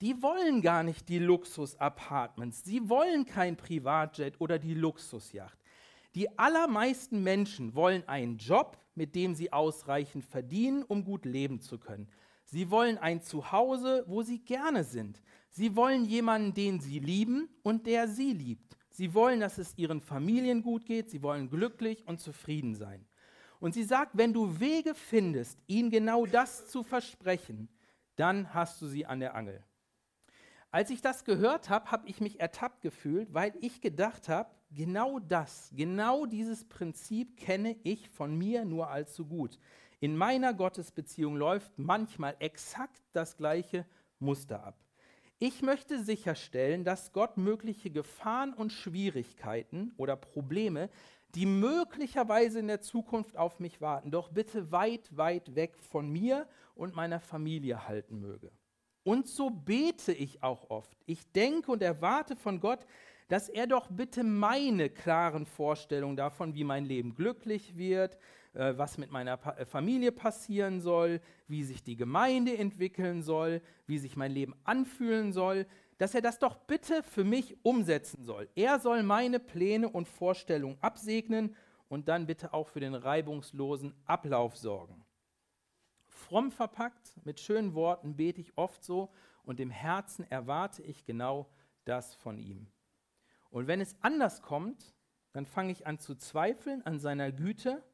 Die 0.00 0.22
wollen 0.22 0.62
gar 0.62 0.82
nicht 0.82 1.08
die 1.08 1.18
Luxus-Apartments, 1.18 2.64
sie 2.64 2.88
wollen 2.88 3.26
kein 3.26 3.56
Privatjet 3.56 4.40
oder 4.40 4.58
die 4.58 4.74
Luxusjacht. 4.74 5.58
Die 6.14 6.38
allermeisten 6.38 7.22
Menschen 7.22 7.74
wollen 7.74 8.08
einen 8.08 8.38
Job, 8.38 8.78
mit 8.94 9.14
dem 9.14 9.34
sie 9.34 9.52
ausreichend 9.52 10.24
verdienen, 10.24 10.82
um 10.82 11.04
gut 11.04 11.24
leben 11.24 11.60
zu 11.60 11.78
können. 11.78 12.08
Sie 12.44 12.70
wollen 12.70 12.98
ein 12.98 13.22
Zuhause, 13.22 14.04
wo 14.08 14.22
sie 14.22 14.40
gerne 14.40 14.82
sind. 14.82 15.22
Sie 15.50 15.76
wollen 15.76 16.04
jemanden, 16.04 16.54
den 16.54 16.80
sie 16.80 16.98
lieben 16.98 17.48
und 17.62 17.86
der 17.86 18.08
sie 18.08 18.32
liebt. 18.32 18.76
Sie 18.90 19.14
wollen, 19.14 19.38
dass 19.38 19.58
es 19.58 19.78
ihren 19.78 20.00
Familien 20.00 20.62
gut 20.62 20.84
geht. 20.84 21.10
Sie 21.10 21.22
wollen 21.22 21.48
glücklich 21.48 22.06
und 22.08 22.20
zufrieden 22.20 22.74
sein. 22.74 23.06
Und 23.60 23.74
sie 23.74 23.84
sagt, 23.84 24.16
wenn 24.16 24.32
du 24.32 24.58
Wege 24.58 24.94
findest, 24.94 25.58
ihnen 25.66 25.90
genau 25.90 26.26
das 26.26 26.66
zu 26.68 26.82
versprechen, 26.82 27.68
dann 28.16 28.52
hast 28.52 28.80
du 28.82 28.86
sie 28.86 29.06
an 29.06 29.20
der 29.20 29.34
Angel. 29.34 29.62
Als 30.72 30.90
ich 30.90 31.02
das 31.02 31.24
gehört 31.24 31.68
habe, 31.68 31.90
habe 31.90 32.08
ich 32.08 32.20
mich 32.20 32.40
ertappt 32.40 32.80
gefühlt, 32.80 33.32
weil 33.34 33.52
ich 33.60 33.80
gedacht 33.80 34.28
habe, 34.28 34.50
genau 34.70 35.18
das, 35.18 35.70
genau 35.74 36.26
dieses 36.26 36.64
Prinzip 36.64 37.36
kenne 37.36 37.76
ich 37.82 38.08
von 38.08 38.36
mir 38.36 38.64
nur 38.64 38.88
allzu 38.88 39.26
gut. 39.26 39.58
In 39.98 40.16
meiner 40.16 40.54
Gottesbeziehung 40.54 41.36
läuft 41.36 41.72
manchmal 41.76 42.36
exakt 42.38 43.02
das 43.12 43.36
gleiche 43.36 43.84
Muster 44.18 44.64
ab. 44.64 44.78
Ich 45.38 45.62
möchte 45.62 46.02
sicherstellen, 46.02 46.84
dass 46.84 47.12
Gott 47.12 47.36
mögliche 47.36 47.90
Gefahren 47.90 48.52
und 48.52 48.72
Schwierigkeiten 48.72 49.92
oder 49.96 50.14
Probleme, 50.14 50.90
die 51.34 51.46
möglicherweise 51.46 52.58
in 52.58 52.66
der 52.66 52.80
Zukunft 52.80 53.36
auf 53.36 53.60
mich 53.60 53.80
warten, 53.80 54.10
doch 54.10 54.30
bitte 54.30 54.72
weit, 54.72 55.16
weit 55.16 55.54
weg 55.54 55.76
von 55.78 56.10
mir 56.10 56.46
und 56.74 56.94
meiner 56.94 57.20
Familie 57.20 57.86
halten 57.86 58.20
möge. 58.20 58.50
Und 59.02 59.28
so 59.28 59.50
bete 59.50 60.12
ich 60.12 60.42
auch 60.42 60.70
oft. 60.70 60.96
Ich 61.06 61.30
denke 61.32 61.72
und 61.72 61.82
erwarte 61.82 62.36
von 62.36 62.60
Gott, 62.60 62.86
dass 63.28 63.48
er 63.48 63.66
doch 63.66 63.88
bitte 63.88 64.24
meine 64.24 64.90
klaren 64.90 65.46
Vorstellungen 65.46 66.16
davon, 66.16 66.54
wie 66.54 66.64
mein 66.64 66.84
Leben 66.84 67.14
glücklich 67.14 67.76
wird, 67.76 68.18
äh, 68.54 68.74
was 68.76 68.98
mit 68.98 69.12
meiner 69.12 69.36
pa 69.36 69.52
äh, 69.52 69.64
Familie 69.64 70.10
passieren 70.10 70.80
soll, 70.80 71.20
wie 71.46 71.62
sich 71.62 71.84
die 71.84 71.96
Gemeinde 71.96 72.58
entwickeln 72.58 73.22
soll, 73.22 73.62
wie 73.86 73.98
sich 73.98 74.16
mein 74.16 74.32
Leben 74.32 74.54
anfühlen 74.64 75.32
soll, 75.32 75.66
dass 76.00 76.14
er 76.14 76.22
das 76.22 76.38
doch 76.38 76.56
bitte 76.56 77.02
für 77.02 77.24
mich 77.24 77.62
umsetzen 77.62 78.24
soll. 78.24 78.48
Er 78.54 78.80
soll 78.80 79.02
meine 79.02 79.38
Pläne 79.38 79.86
und 79.86 80.08
Vorstellungen 80.08 80.78
absegnen 80.80 81.54
und 81.88 82.08
dann 82.08 82.26
bitte 82.26 82.54
auch 82.54 82.68
für 82.68 82.80
den 82.80 82.94
reibungslosen 82.94 83.92
Ablauf 84.06 84.56
sorgen. 84.56 85.04
Fromm 86.06 86.52
verpackt, 86.52 87.20
mit 87.26 87.38
schönen 87.38 87.74
Worten 87.74 88.16
bete 88.16 88.40
ich 88.40 88.56
oft 88.56 88.82
so 88.82 89.12
und 89.42 89.60
im 89.60 89.68
Herzen 89.68 90.24
erwarte 90.30 90.82
ich 90.82 91.04
genau 91.04 91.50
das 91.84 92.14
von 92.14 92.38
ihm. 92.38 92.66
Und 93.50 93.66
wenn 93.66 93.82
es 93.82 93.94
anders 94.00 94.40
kommt, 94.40 94.94
dann 95.32 95.44
fange 95.44 95.72
ich 95.72 95.86
an 95.86 95.98
zu 95.98 96.14
zweifeln 96.14 96.80
an 96.86 96.98
seiner 96.98 97.30
Güte 97.30 97.84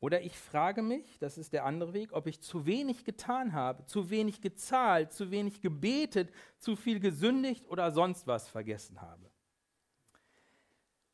oder 0.00 0.22
ich 0.22 0.38
frage 0.38 0.82
mich, 0.82 1.18
das 1.18 1.38
ist 1.38 1.52
der 1.52 1.64
andere 1.64 1.92
Weg, 1.92 2.12
ob 2.12 2.26
ich 2.28 2.40
zu 2.40 2.66
wenig 2.66 3.04
getan 3.04 3.52
habe, 3.52 3.84
zu 3.86 4.10
wenig 4.10 4.40
gezahlt, 4.40 5.12
zu 5.12 5.30
wenig 5.30 5.60
gebetet, 5.60 6.30
zu 6.58 6.76
viel 6.76 7.00
gesündigt 7.00 7.66
oder 7.68 7.90
sonst 7.90 8.26
was 8.26 8.48
vergessen 8.48 9.00
habe. 9.00 9.28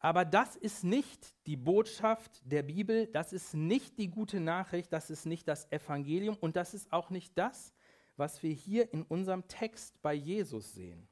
Aber 0.01 0.27
das 0.27 0.55
ist 0.55 0.85
nicht 0.85 1.35
die 1.47 1.57
Botschaft 1.57 2.43
der 2.45 2.63
Bibel, 2.63 3.07
das 3.07 3.33
ist 3.33 3.55
nicht 3.55 3.97
die 3.97 4.09
gute 4.09 4.39
Nachricht, 4.39 4.93
das 4.93 5.09
ist 5.09 5.25
nicht 5.25 5.49
das 5.49 5.73
Evangelium 5.73 6.37
und 6.37 6.57
das 6.57 6.75
ist 6.75 6.93
auch 6.93 7.09
nicht 7.09 7.39
das, 7.39 7.73
was 8.17 8.43
wir 8.43 8.53
hier 8.53 8.93
in 8.93 9.03
unserem 9.03 9.49
Text 9.49 10.03
bei 10.03 10.13
Jesus 10.13 10.75
sehen. 10.75 11.09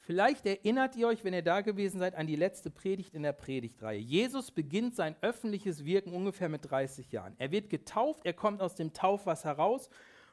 Vielleicht 0.00 0.46
erinnert 0.46 0.96
ihr 0.96 1.08
euch, 1.08 1.24
wenn 1.24 1.34
ihr 1.34 1.42
da 1.42 1.60
gewesen 1.60 1.98
seid, 1.98 2.14
an 2.14 2.26
die 2.26 2.36
letzte 2.36 2.70
Predigt 2.70 3.14
in 3.14 3.22
der 3.22 3.34
Predigtreihe. 3.34 3.98
Jesus 3.98 4.50
beginnt 4.50 4.96
sein 4.96 5.14
öffentliches 5.20 5.84
Wirken 5.84 6.14
ungefähr 6.14 6.48
mit 6.48 6.70
30 6.70 7.12
Jahren. 7.12 7.34
Er 7.38 7.50
wird 7.52 7.68
getauft, 7.68 8.24
er 8.24 8.32
kommt 8.32 8.62
aus 8.62 8.74
dem 8.74 8.94
Taufwasser 8.94 9.52
raus 9.52 9.90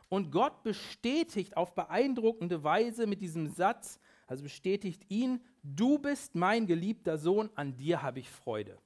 und 0.09 0.31
Gott 0.31 0.63
bestätigt 0.63 1.57
auf 1.57 1.75
beeindruckende 1.75 2.63
Weise 2.63 3.07
mit 3.07 3.21
diesem 3.21 3.47
Satz, 3.47 3.99
also 4.25 4.43
bestätigt 4.43 5.03
ihn, 5.09 5.41
du 5.63 5.99
bist 5.99 6.35
mein 6.35 6.65
geliebter 6.65 7.17
Sohn, 7.17 7.49
an 7.55 7.75
dir 7.75 8.01
habe 8.01 8.19
ich 8.19 8.29
Freude. 8.29 8.77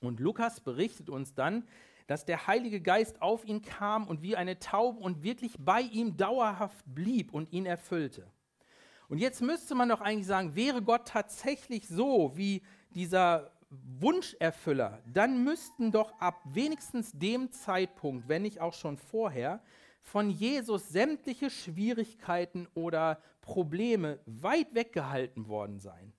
Und 0.00 0.20
Lukas 0.20 0.60
berichtet 0.60 1.08
uns 1.08 1.34
dann, 1.34 1.66
dass 2.06 2.26
der 2.26 2.46
Heilige 2.46 2.82
Geist 2.82 3.22
auf 3.22 3.46
ihn 3.46 3.62
kam 3.62 4.06
und 4.06 4.20
wie 4.20 4.36
eine 4.36 4.58
Taube 4.58 5.00
und 5.00 5.22
wirklich 5.22 5.56
bei 5.58 5.80
ihm 5.80 6.18
dauerhaft 6.18 6.84
blieb 6.86 7.32
und 7.32 7.50
ihn 7.50 7.64
erfüllte. 7.64 8.30
Und 9.14 9.20
jetzt 9.20 9.42
müsste 9.42 9.76
man 9.76 9.90
doch 9.90 10.00
eigentlich 10.00 10.26
sagen, 10.26 10.56
wäre 10.56 10.82
Gott 10.82 11.06
tatsächlich 11.06 11.86
so 11.86 12.32
wie 12.34 12.62
dieser 12.96 13.52
Wunscherfüller, 13.70 15.04
dann 15.06 15.44
müssten 15.44 15.92
doch 15.92 16.18
ab 16.18 16.42
wenigstens 16.46 17.12
dem 17.12 17.52
Zeitpunkt, 17.52 18.28
wenn 18.28 18.42
nicht 18.42 18.60
auch 18.60 18.74
schon 18.74 18.96
vorher, 18.96 19.62
von 20.02 20.30
Jesus 20.30 20.88
sämtliche 20.88 21.48
Schwierigkeiten 21.48 22.66
oder 22.74 23.20
Probleme 23.40 24.18
weit 24.26 24.74
weggehalten 24.74 25.46
worden 25.46 25.78
sein. 25.78 26.12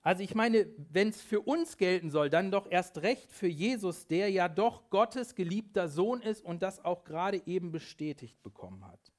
Also 0.00 0.22
ich 0.22 0.34
meine, 0.34 0.66
wenn 0.90 1.10
es 1.10 1.20
für 1.20 1.42
uns 1.42 1.76
gelten 1.76 2.10
soll, 2.10 2.30
dann 2.30 2.50
doch 2.50 2.70
erst 2.70 3.02
recht 3.02 3.30
für 3.30 3.48
Jesus, 3.48 4.06
der 4.06 4.30
ja 4.30 4.48
doch 4.48 4.88
Gottes 4.88 5.34
geliebter 5.34 5.88
Sohn 5.88 6.22
ist 6.22 6.42
und 6.42 6.62
das 6.62 6.82
auch 6.82 7.04
gerade 7.04 7.42
eben 7.44 7.70
bestätigt 7.70 8.42
bekommen 8.42 8.86
hat. 8.86 9.12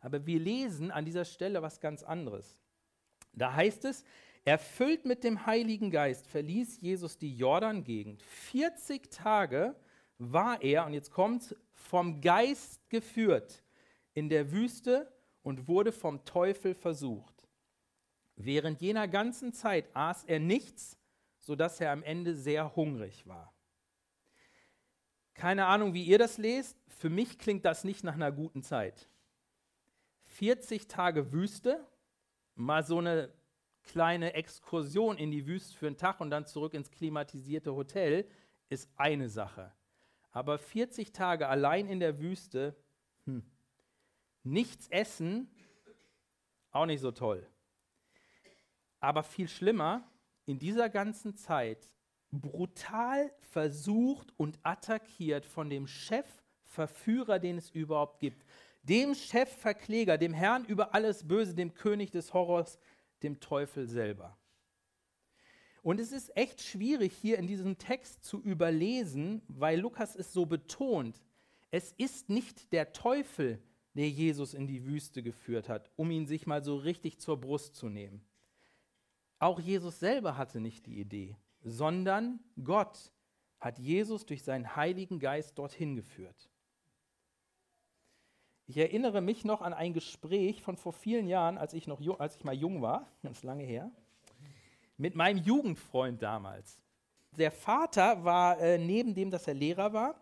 Aber 0.00 0.26
wir 0.26 0.38
lesen 0.38 0.90
an 0.90 1.04
dieser 1.04 1.24
Stelle 1.24 1.62
was 1.62 1.80
ganz 1.80 2.02
anderes. 2.02 2.58
Da 3.32 3.52
heißt 3.52 3.84
es, 3.84 4.04
erfüllt 4.44 5.04
mit 5.04 5.24
dem 5.24 5.46
Heiligen 5.46 5.90
Geist 5.90 6.26
verließ 6.26 6.80
Jesus 6.80 7.18
die 7.18 7.36
Jordan-Gegend. 7.36 8.22
40 8.22 9.10
Tage 9.10 9.76
war 10.18 10.62
er, 10.62 10.86
und 10.86 10.94
jetzt 10.94 11.10
kommt 11.10 11.56
vom 11.72 12.20
Geist 12.20 12.88
geführt 12.90 13.62
in 14.14 14.28
der 14.28 14.50
Wüste 14.52 15.12
und 15.42 15.68
wurde 15.68 15.92
vom 15.92 16.24
Teufel 16.24 16.74
versucht. 16.74 17.48
Während 18.36 18.80
jener 18.80 19.08
ganzen 19.08 19.52
Zeit 19.52 19.88
aß 19.94 20.24
er 20.24 20.38
nichts, 20.38 20.96
sodass 21.38 21.80
er 21.80 21.92
am 21.92 22.02
Ende 22.02 22.34
sehr 22.34 22.76
hungrig 22.76 23.26
war. 23.26 23.52
Keine 25.34 25.66
Ahnung, 25.66 25.94
wie 25.94 26.04
ihr 26.04 26.18
das 26.18 26.36
lest. 26.36 26.76
Für 26.88 27.10
mich 27.10 27.38
klingt 27.38 27.64
das 27.64 27.84
nicht 27.84 28.02
nach 28.02 28.14
einer 28.14 28.32
guten 28.32 28.62
Zeit. 28.62 29.08
40 30.38 30.86
Tage 30.86 31.32
Wüste, 31.32 31.84
mal 32.54 32.84
so 32.84 32.98
eine 32.98 33.32
kleine 33.82 34.34
Exkursion 34.34 35.18
in 35.18 35.32
die 35.32 35.48
Wüste 35.48 35.76
für 35.76 35.88
einen 35.88 35.96
Tag 35.96 36.20
und 36.20 36.30
dann 36.30 36.46
zurück 36.46 36.74
ins 36.74 36.92
klimatisierte 36.92 37.74
Hotel, 37.74 38.24
ist 38.68 38.88
eine 38.96 39.28
Sache. 39.28 39.72
Aber 40.30 40.58
40 40.58 41.12
Tage 41.12 41.48
allein 41.48 41.88
in 41.88 41.98
der 41.98 42.20
Wüste, 42.20 42.76
hm, 43.24 43.42
nichts 44.44 44.86
essen, 44.90 45.50
auch 46.70 46.86
nicht 46.86 47.00
so 47.00 47.10
toll. 47.10 47.44
Aber 49.00 49.24
viel 49.24 49.48
schlimmer, 49.48 50.08
in 50.44 50.60
dieser 50.60 50.88
ganzen 50.88 51.34
Zeit 51.34 51.90
brutal 52.30 53.32
versucht 53.40 54.32
und 54.36 54.60
attackiert 54.62 55.46
von 55.46 55.68
dem 55.68 55.88
Chefverführer, 55.88 57.40
den 57.40 57.58
es 57.58 57.70
überhaupt 57.70 58.20
gibt 58.20 58.44
dem 58.88 59.14
Chefverkläger, 59.14 60.18
dem 60.18 60.32
Herrn 60.32 60.64
über 60.64 60.94
alles 60.94 61.26
Böse, 61.26 61.54
dem 61.54 61.74
König 61.74 62.10
des 62.10 62.32
Horrors, 62.32 62.78
dem 63.22 63.40
Teufel 63.40 63.86
selber. 63.86 64.38
Und 65.82 66.00
es 66.00 66.12
ist 66.12 66.36
echt 66.36 66.60
schwierig 66.60 67.12
hier 67.14 67.38
in 67.38 67.46
diesem 67.46 67.78
Text 67.78 68.24
zu 68.24 68.42
überlesen, 68.42 69.42
weil 69.48 69.80
Lukas 69.80 70.16
es 70.16 70.32
so 70.32 70.46
betont. 70.46 71.22
Es 71.70 71.92
ist 71.92 72.28
nicht 72.28 72.72
der 72.72 72.92
Teufel, 72.92 73.62
der 73.94 74.08
Jesus 74.08 74.54
in 74.54 74.66
die 74.66 74.84
Wüste 74.84 75.22
geführt 75.22 75.68
hat, 75.68 75.90
um 75.96 76.10
ihn 76.10 76.26
sich 76.26 76.46
mal 76.46 76.62
so 76.62 76.76
richtig 76.76 77.18
zur 77.18 77.40
Brust 77.40 77.74
zu 77.74 77.88
nehmen. 77.88 78.24
Auch 79.38 79.60
Jesus 79.60 80.00
selber 80.00 80.36
hatte 80.36 80.60
nicht 80.60 80.86
die 80.86 80.98
Idee, 81.00 81.36
sondern 81.62 82.40
Gott 82.62 83.12
hat 83.60 83.78
Jesus 83.78 84.26
durch 84.26 84.42
seinen 84.42 84.76
Heiligen 84.76 85.20
Geist 85.20 85.58
dorthin 85.58 85.96
geführt. 85.96 86.50
Ich 88.70 88.76
erinnere 88.76 89.22
mich 89.22 89.46
noch 89.46 89.62
an 89.62 89.72
ein 89.72 89.94
Gespräch 89.94 90.60
von 90.60 90.76
vor 90.76 90.92
vielen 90.92 91.26
Jahren, 91.26 91.56
als 91.56 91.72
ich, 91.72 91.86
noch, 91.86 92.02
als 92.20 92.36
ich 92.36 92.44
mal 92.44 92.54
jung 92.54 92.82
war, 92.82 93.08
ganz 93.22 93.42
lange 93.42 93.64
her, 93.64 93.90
mit 94.98 95.16
meinem 95.16 95.38
Jugendfreund 95.38 96.20
damals. 96.20 96.78
Der 97.38 97.50
Vater 97.50 98.24
war 98.24 98.60
äh, 98.60 98.76
neben 98.76 99.14
dem, 99.14 99.30
dass 99.30 99.48
er 99.48 99.54
Lehrer 99.54 99.94
war 99.94 100.20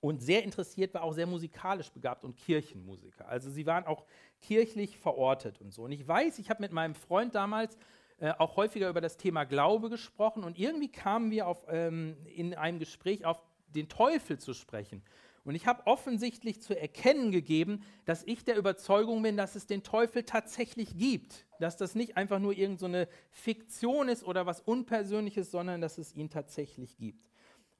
und 0.00 0.20
sehr 0.20 0.42
interessiert 0.42 0.92
war, 0.92 1.04
auch 1.04 1.12
sehr 1.12 1.28
musikalisch 1.28 1.92
begabt 1.92 2.24
und 2.24 2.36
Kirchenmusiker. 2.36 3.28
Also 3.28 3.48
sie 3.48 3.64
waren 3.64 3.86
auch 3.86 4.06
kirchlich 4.40 4.98
verortet 4.98 5.60
und 5.60 5.72
so. 5.72 5.84
Und 5.84 5.92
ich 5.92 6.06
weiß, 6.06 6.40
ich 6.40 6.50
habe 6.50 6.62
mit 6.62 6.72
meinem 6.72 6.96
Freund 6.96 7.36
damals 7.36 7.78
äh, 8.18 8.32
auch 8.38 8.56
häufiger 8.56 8.88
über 8.88 9.00
das 9.00 9.16
Thema 9.18 9.44
Glaube 9.44 9.88
gesprochen 9.88 10.42
und 10.42 10.58
irgendwie 10.58 10.90
kamen 10.90 11.30
wir 11.30 11.46
auf, 11.46 11.64
ähm, 11.68 12.16
in 12.34 12.54
einem 12.54 12.80
Gespräch 12.80 13.24
auf 13.24 13.40
den 13.68 13.88
Teufel 13.88 14.40
zu 14.40 14.52
sprechen. 14.52 15.04
Und 15.44 15.56
ich 15.56 15.66
habe 15.66 15.86
offensichtlich 15.86 16.62
zu 16.62 16.78
erkennen 16.78 17.32
gegeben, 17.32 17.82
dass 18.04 18.22
ich 18.24 18.44
der 18.44 18.56
Überzeugung 18.56 19.22
bin, 19.22 19.36
dass 19.36 19.56
es 19.56 19.66
den 19.66 19.82
Teufel 19.82 20.22
tatsächlich 20.22 20.96
gibt. 20.96 21.46
Dass 21.58 21.76
das 21.76 21.96
nicht 21.96 22.16
einfach 22.16 22.38
nur 22.38 22.52
irgendeine 22.52 23.06
so 23.06 23.10
Fiktion 23.30 24.08
ist 24.08 24.22
oder 24.24 24.46
was 24.46 24.60
Unpersönliches, 24.60 25.50
sondern 25.50 25.80
dass 25.80 25.98
es 25.98 26.14
ihn 26.14 26.30
tatsächlich 26.30 26.96
gibt. 26.96 27.28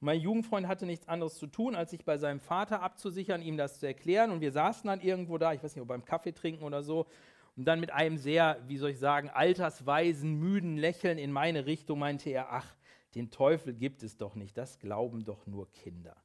mein 0.01 0.19
Jugendfreund 0.19 0.67
hatte 0.67 0.85
nichts 0.85 1.07
anderes 1.07 1.35
zu 1.35 1.47
tun, 1.47 1.75
als 1.75 1.91
sich 1.91 2.03
bei 2.03 2.17
seinem 2.17 2.41
Vater 2.41 2.81
abzusichern, 2.81 3.41
ihm 3.41 3.55
das 3.55 3.79
zu 3.79 3.87
erklären. 3.87 4.31
Und 4.31 4.41
wir 4.41 4.51
saßen 4.51 4.87
dann 4.87 4.99
irgendwo 4.99 5.37
da, 5.37 5.53
ich 5.53 5.63
weiß 5.63 5.75
nicht, 5.75 5.81
ob 5.81 5.87
beim 5.87 6.03
Kaffee 6.03 6.33
trinken 6.33 6.65
oder 6.65 6.83
so. 6.83 7.07
Und 7.55 7.65
dann 7.65 7.79
mit 7.79 7.91
einem 7.91 8.17
sehr, 8.17 8.59
wie 8.67 8.77
soll 8.77 8.89
ich 8.89 8.99
sagen, 8.99 9.29
altersweisen, 9.29 10.33
müden 10.33 10.75
Lächeln 10.75 11.17
in 11.17 11.31
meine 11.31 11.65
Richtung 11.65 11.99
meinte 11.99 12.29
er, 12.29 12.51
ach, 12.51 12.75
den 13.15 13.31
Teufel 13.31 13.73
gibt 13.73 14.03
es 14.03 14.17
doch 14.17 14.35
nicht, 14.35 14.57
das 14.57 14.79
glauben 14.79 15.23
doch 15.23 15.45
nur 15.45 15.71
Kinder. 15.71 16.22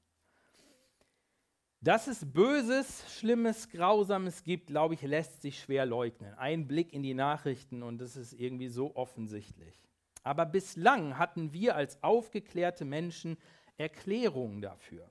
Dass 1.81 2.09
es 2.09 2.25
Böses, 2.33 3.05
Schlimmes, 3.17 3.69
Grausames 3.71 4.43
gibt, 4.43 4.67
glaube 4.67 4.95
ich, 4.95 5.03
lässt 5.03 5.43
sich 5.43 5.61
schwer 5.61 5.87
leugnen. 5.87 6.35
Ein 6.35 6.67
Blick 6.67 6.93
in 6.93 7.05
die 7.05 7.15
Nachrichten 7.15 7.85
und 7.85 8.01
es 8.01 8.17
ist 8.17 8.33
irgendwie 8.33 8.69
so 8.69 8.97
offensichtlich. 8.97 9.81
Aber 10.25 10.45
bislang 10.45 11.19
hatten 11.19 11.53
wir 11.53 11.77
als 11.77 12.03
aufgeklärte 12.03 12.85
Menschen 12.85 13.39
Erklärungen 13.77 14.61
dafür. 14.61 15.09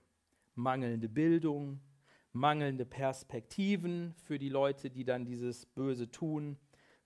Mangelnde 0.56 1.08
Bildung, 1.08 1.80
mangelnde 2.34 2.86
Perspektiven 2.86 4.14
für 4.26 4.38
die 4.38 4.50
Leute, 4.50 4.90
die 4.90 5.06
dann 5.06 5.24
dieses 5.24 5.66
Böse 5.66 6.12
tun, 6.12 6.58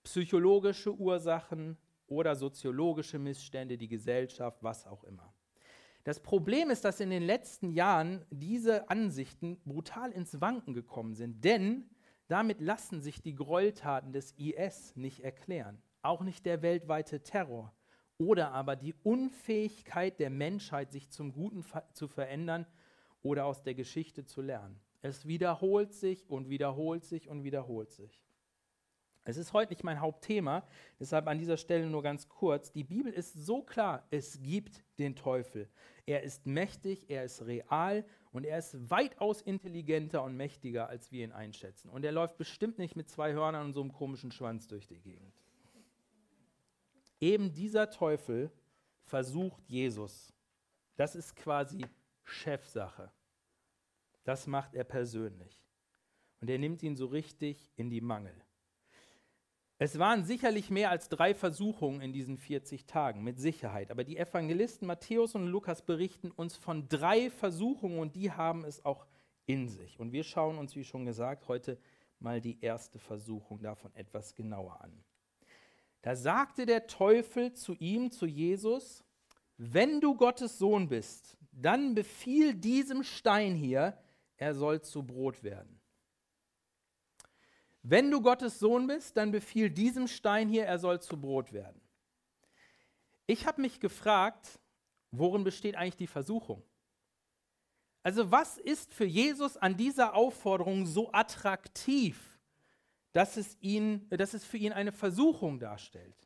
psychologische 0.02 0.92
Ursachen 0.92 1.76
oder 2.08 2.34
soziologische 2.34 3.20
Missstände, 3.20 3.78
die 3.78 3.88
Gesellschaft, 3.88 4.58
was 4.60 4.88
auch 4.88 5.04
immer. 5.04 5.31
Das 6.04 6.20
Problem 6.20 6.70
ist, 6.70 6.84
dass 6.84 7.00
in 7.00 7.10
den 7.10 7.22
letzten 7.22 7.70
Jahren 7.70 8.24
diese 8.30 8.90
Ansichten 8.90 9.60
brutal 9.64 10.10
ins 10.10 10.40
Wanken 10.40 10.74
gekommen 10.74 11.14
sind, 11.14 11.44
denn 11.44 11.88
damit 12.26 12.60
lassen 12.60 13.00
sich 13.00 13.22
die 13.22 13.34
Gräueltaten 13.34 14.12
des 14.12 14.32
IS 14.32 14.96
nicht 14.96 15.20
erklären, 15.20 15.80
auch 16.02 16.22
nicht 16.22 16.44
der 16.44 16.62
weltweite 16.62 17.22
Terror 17.22 17.72
oder 18.18 18.52
aber 18.52 18.74
die 18.74 18.94
Unfähigkeit 19.02 20.18
der 20.18 20.30
Menschheit, 20.30 20.92
sich 20.92 21.10
zum 21.10 21.32
Guten 21.32 21.64
zu 21.92 22.08
verändern 22.08 22.66
oder 23.22 23.46
aus 23.46 23.62
der 23.62 23.74
Geschichte 23.74 24.24
zu 24.24 24.42
lernen. 24.42 24.80
Es 25.02 25.26
wiederholt 25.26 25.92
sich 25.92 26.28
und 26.28 26.48
wiederholt 26.48 27.04
sich 27.04 27.28
und 27.28 27.44
wiederholt 27.44 27.90
sich. 27.92 28.22
Es 29.24 29.36
ist 29.36 29.52
heute 29.52 29.72
nicht 29.72 29.84
mein 29.84 30.00
Hauptthema, 30.00 30.66
deshalb 30.98 31.28
an 31.28 31.38
dieser 31.38 31.56
Stelle 31.56 31.86
nur 31.86 32.02
ganz 32.02 32.28
kurz. 32.28 32.72
Die 32.72 32.82
Bibel 32.82 33.12
ist 33.12 33.34
so 33.34 33.62
klar, 33.62 34.04
es 34.10 34.42
gibt 34.42 34.82
den 34.98 35.14
Teufel. 35.14 35.68
Er 36.06 36.24
ist 36.24 36.44
mächtig, 36.44 37.08
er 37.08 37.24
ist 37.24 37.46
real 37.46 38.04
und 38.32 38.44
er 38.44 38.58
ist 38.58 38.90
weitaus 38.90 39.40
intelligenter 39.40 40.24
und 40.24 40.36
mächtiger, 40.36 40.88
als 40.88 41.12
wir 41.12 41.24
ihn 41.24 41.30
einschätzen. 41.30 41.88
Und 41.88 42.04
er 42.04 42.10
läuft 42.10 42.36
bestimmt 42.36 42.78
nicht 42.78 42.96
mit 42.96 43.08
zwei 43.08 43.32
Hörnern 43.32 43.66
und 43.66 43.74
so 43.74 43.80
einem 43.80 43.92
komischen 43.92 44.32
Schwanz 44.32 44.66
durch 44.66 44.88
die 44.88 45.00
Gegend. 45.00 45.32
Eben 47.20 47.52
dieser 47.52 47.90
Teufel 47.90 48.50
versucht 49.04 49.62
Jesus. 49.68 50.32
Das 50.96 51.14
ist 51.14 51.36
quasi 51.36 51.84
Chefsache. 52.24 53.12
Das 54.24 54.48
macht 54.48 54.74
er 54.74 54.84
persönlich. 54.84 55.64
Und 56.40 56.50
er 56.50 56.58
nimmt 56.58 56.82
ihn 56.82 56.96
so 56.96 57.06
richtig 57.06 57.70
in 57.76 57.88
die 57.88 58.00
Mangel. 58.00 58.34
Es 59.84 59.98
waren 59.98 60.22
sicherlich 60.22 60.70
mehr 60.70 60.90
als 60.90 61.08
drei 61.08 61.34
Versuchungen 61.34 62.02
in 62.02 62.12
diesen 62.12 62.38
40 62.38 62.86
Tagen, 62.86 63.24
mit 63.24 63.40
Sicherheit. 63.40 63.90
Aber 63.90 64.04
die 64.04 64.16
Evangelisten 64.16 64.86
Matthäus 64.86 65.34
und 65.34 65.48
Lukas 65.48 65.82
berichten 65.82 66.30
uns 66.30 66.54
von 66.54 66.88
drei 66.88 67.30
Versuchungen 67.30 67.98
und 67.98 68.14
die 68.14 68.30
haben 68.30 68.64
es 68.64 68.84
auch 68.84 69.08
in 69.44 69.66
sich. 69.66 69.98
Und 69.98 70.12
wir 70.12 70.22
schauen 70.22 70.56
uns, 70.56 70.76
wie 70.76 70.84
schon 70.84 71.04
gesagt, 71.04 71.48
heute 71.48 71.80
mal 72.20 72.40
die 72.40 72.60
erste 72.60 73.00
Versuchung 73.00 73.60
davon 73.60 73.92
etwas 73.96 74.36
genauer 74.36 74.80
an. 74.82 74.92
Da 76.02 76.14
sagte 76.14 76.64
der 76.64 76.86
Teufel 76.86 77.52
zu 77.52 77.74
ihm, 77.74 78.12
zu 78.12 78.26
Jesus, 78.26 79.02
wenn 79.56 80.00
du 80.00 80.14
Gottes 80.14 80.58
Sohn 80.58 80.90
bist, 80.90 81.36
dann 81.50 81.96
befiehl 81.96 82.54
diesem 82.54 83.02
Stein 83.02 83.56
hier, 83.56 83.98
er 84.36 84.54
soll 84.54 84.80
zu 84.80 85.02
Brot 85.02 85.42
werden. 85.42 85.81
Wenn 87.82 88.10
du 88.10 88.20
Gottes 88.20 88.58
Sohn 88.58 88.86
bist, 88.86 89.16
dann 89.16 89.32
befiehl 89.32 89.68
diesem 89.68 90.06
Stein 90.06 90.48
hier, 90.48 90.64
er 90.64 90.78
soll 90.78 91.00
zu 91.00 91.20
Brot 91.20 91.52
werden. 91.52 91.80
Ich 93.26 93.46
habe 93.46 93.60
mich 93.60 93.80
gefragt, 93.80 94.60
worin 95.10 95.42
besteht 95.42 95.74
eigentlich 95.74 95.96
die 95.96 96.06
Versuchung? 96.06 96.62
Also 98.04 98.30
was 98.30 98.58
ist 98.58 98.92
für 98.92 99.04
Jesus 99.04 99.56
an 99.56 99.76
dieser 99.76 100.14
Aufforderung 100.14 100.86
so 100.86 101.12
attraktiv, 101.12 102.38
dass 103.12 103.36
es, 103.36 103.56
ihn, 103.60 104.08
dass 104.10 104.34
es 104.34 104.44
für 104.44 104.56
ihn 104.58 104.72
eine 104.72 104.92
Versuchung 104.92 105.58
darstellt? 105.58 106.16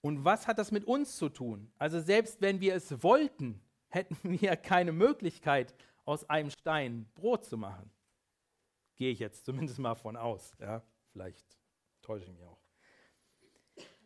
Und 0.00 0.24
was 0.24 0.46
hat 0.46 0.58
das 0.58 0.72
mit 0.72 0.84
uns 0.84 1.16
zu 1.16 1.28
tun? 1.28 1.72
Also 1.78 2.00
selbst 2.00 2.40
wenn 2.40 2.60
wir 2.60 2.74
es 2.74 3.02
wollten, 3.02 3.60
hätten 3.88 4.16
wir 4.22 4.56
keine 4.56 4.92
Möglichkeit, 4.92 5.74
aus 6.04 6.28
einem 6.28 6.50
Stein 6.50 7.08
Brot 7.14 7.44
zu 7.44 7.56
machen. 7.56 7.90
Gehe 8.96 9.10
ich 9.10 9.18
jetzt 9.18 9.44
zumindest 9.44 9.78
mal 9.78 9.94
von 9.94 10.16
aus. 10.16 10.52
Ja? 10.60 10.82
Vielleicht 11.12 11.46
täusche 12.02 12.24
ich 12.24 12.30
mich 12.30 12.42
auch. 12.44 12.62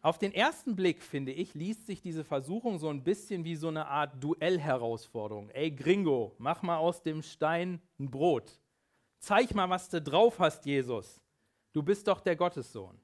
Auf 0.03 0.19
den 0.19 0.33
ersten 0.33 0.77
Blick, 0.77 1.03
finde 1.03 1.33
ich, 1.33 1.55
liest 1.55 1.87
sich 1.87 2.01
diese 2.01 2.23
Versuchung 2.23 2.79
so 2.79 2.89
ein 2.89 3.03
bisschen 3.03 3.45
wie 3.45 3.57
so 3.57 3.69
eine 3.69 3.87
Art 3.89 4.23
Duellherausforderung. 4.23 5.51
Ey, 5.51 5.73
Gringo, 5.73 6.37
mach 6.39 6.63
mal 6.63 6.77
aus 6.77 7.03
dem 7.03 7.23
Stein 7.23 7.81
ein 7.99 8.11
Brot. 8.11 8.61
Zeig 9.19 9.55
mal, 9.55 9.69
was 9.69 9.89
du 9.89 10.01
drauf 10.01 10.39
hast, 10.39 10.65
Jesus. 10.65 11.21
Du 11.73 11.83
bist 11.83 12.07
doch 12.07 12.21
der 12.21 12.37
Gottessohn. 12.37 13.01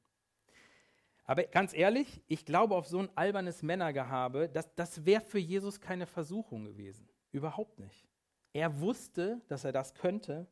Aber 1.25 1.43
ganz 1.45 1.73
ehrlich, 1.73 2.23
ich 2.29 2.45
glaube, 2.45 2.77
auf 2.77 2.87
so 2.87 2.99
ein 2.99 3.11
albernes 3.17 3.63
Männergehabe, 3.63 4.49
das, 4.49 4.73
das 4.75 5.05
wäre 5.05 5.23
für 5.23 5.39
Jesus 5.39 5.81
keine 5.81 6.07
Versuchung 6.07 6.65
gewesen. 6.65 7.09
Überhaupt 7.33 7.79
nicht. 7.79 8.07
Er 8.53 8.81
wusste, 8.81 9.41
dass 9.49 9.65
er 9.65 9.73
das 9.73 9.95
könnte 9.95 10.47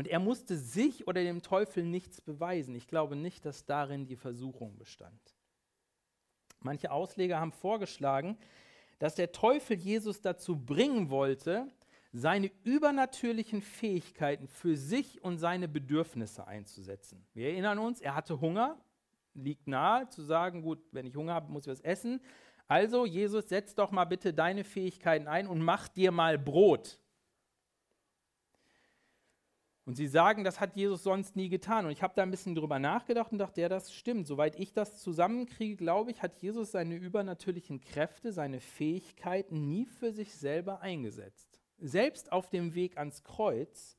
und 0.00 0.08
er 0.08 0.18
musste 0.18 0.56
sich 0.56 1.06
oder 1.06 1.22
dem 1.22 1.42
Teufel 1.42 1.84
nichts 1.84 2.22
beweisen. 2.22 2.74
Ich 2.74 2.88
glaube 2.88 3.16
nicht, 3.16 3.44
dass 3.44 3.66
darin 3.66 4.06
die 4.06 4.16
Versuchung 4.16 4.78
bestand. 4.78 5.20
Manche 6.60 6.90
Ausleger 6.90 7.38
haben 7.38 7.52
vorgeschlagen, 7.52 8.38
dass 8.98 9.14
der 9.14 9.30
Teufel 9.30 9.76
Jesus 9.76 10.22
dazu 10.22 10.56
bringen 10.56 11.10
wollte, 11.10 11.66
seine 12.14 12.50
übernatürlichen 12.64 13.60
Fähigkeiten 13.60 14.48
für 14.48 14.74
sich 14.74 15.22
und 15.22 15.36
seine 15.36 15.68
Bedürfnisse 15.68 16.46
einzusetzen. 16.46 17.26
Wir 17.34 17.50
erinnern 17.50 17.78
uns, 17.78 18.00
er 18.00 18.14
hatte 18.14 18.40
Hunger, 18.40 18.78
liegt 19.34 19.68
nahe 19.68 20.08
zu 20.08 20.22
sagen, 20.22 20.62
gut, 20.62 20.78
wenn 20.92 21.04
ich 21.04 21.14
Hunger 21.14 21.34
habe, 21.34 21.52
muss 21.52 21.66
ich 21.66 21.72
was 21.72 21.80
essen. 21.82 22.22
Also 22.68 23.04
Jesus, 23.04 23.50
setz 23.50 23.74
doch 23.74 23.90
mal 23.90 24.06
bitte 24.06 24.32
deine 24.32 24.64
Fähigkeiten 24.64 25.28
ein 25.28 25.46
und 25.46 25.60
mach 25.60 25.88
dir 25.88 26.10
mal 26.10 26.38
Brot. 26.38 26.98
Und 29.86 29.96
sie 29.96 30.08
sagen, 30.08 30.44
das 30.44 30.60
hat 30.60 30.76
Jesus 30.76 31.02
sonst 31.02 31.36
nie 31.36 31.48
getan. 31.48 31.86
Und 31.86 31.92
ich 31.92 32.02
habe 32.02 32.12
da 32.14 32.22
ein 32.22 32.30
bisschen 32.30 32.54
drüber 32.54 32.78
nachgedacht 32.78 33.32
und 33.32 33.38
dachte, 33.38 33.60
ja, 33.60 33.68
das 33.68 33.92
stimmt. 33.92 34.26
Soweit 34.26 34.58
ich 34.58 34.72
das 34.72 35.00
zusammenkriege, 35.00 35.76
glaube 35.76 36.10
ich, 36.10 36.22
hat 36.22 36.40
Jesus 36.42 36.72
seine 36.72 36.96
übernatürlichen 36.96 37.80
Kräfte, 37.80 38.32
seine 38.32 38.60
Fähigkeiten 38.60 39.68
nie 39.68 39.86
für 39.86 40.12
sich 40.12 40.34
selber 40.34 40.80
eingesetzt. 40.80 41.60
Selbst 41.78 42.30
auf 42.30 42.50
dem 42.50 42.74
Weg 42.74 42.98
ans 42.98 43.24
Kreuz 43.24 43.96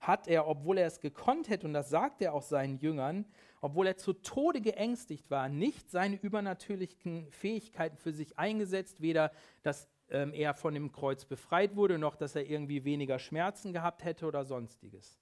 hat 0.00 0.28
er, 0.28 0.46
obwohl 0.46 0.78
er 0.78 0.86
es 0.86 1.00
gekonnt 1.00 1.48
hätte, 1.48 1.66
und 1.66 1.72
das 1.72 1.90
sagt 1.90 2.22
er 2.22 2.32
auch 2.32 2.42
seinen 2.42 2.78
Jüngern, 2.78 3.26
obwohl 3.60 3.86
er 3.86 3.96
zu 3.96 4.12
Tode 4.12 4.60
geängstigt 4.60 5.30
war, 5.30 5.48
nicht 5.48 5.90
seine 5.90 6.16
übernatürlichen 6.16 7.30
Fähigkeiten 7.32 7.96
für 7.96 8.12
sich 8.12 8.38
eingesetzt, 8.38 9.02
weder 9.02 9.32
dass 9.62 9.88
ähm, 10.10 10.32
er 10.32 10.54
von 10.54 10.74
dem 10.74 10.92
Kreuz 10.92 11.24
befreit 11.24 11.76
wurde, 11.76 11.98
noch 11.98 12.16
dass 12.16 12.34
er 12.34 12.48
irgendwie 12.48 12.84
weniger 12.84 13.18
Schmerzen 13.18 13.72
gehabt 13.72 14.04
hätte 14.04 14.26
oder 14.26 14.44
sonstiges. 14.44 15.18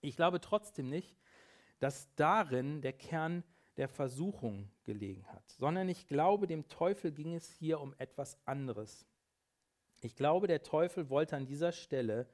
Ich 0.00 0.16
glaube 0.16 0.40
trotzdem 0.40 0.88
nicht, 0.88 1.16
dass 1.78 2.14
darin 2.14 2.80
der 2.80 2.92
Kern 2.92 3.44
der 3.76 3.88
Versuchung 3.88 4.70
gelegen 4.84 5.26
hat, 5.28 5.48
sondern 5.50 5.88
ich 5.88 6.06
glaube, 6.06 6.46
dem 6.46 6.68
Teufel 6.68 7.12
ging 7.12 7.34
es 7.34 7.50
hier 7.50 7.80
um 7.80 7.94
etwas 7.98 8.36
anderes. 8.46 9.06
Ich 10.02 10.14
glaube, 10.14 10.46
der 10.46 10.62
Teufel 10.62 11.08
wollte 11.08 11.36
an 11.36 11.46
dieser 11.46 11.72
Stelle 11.72 12.28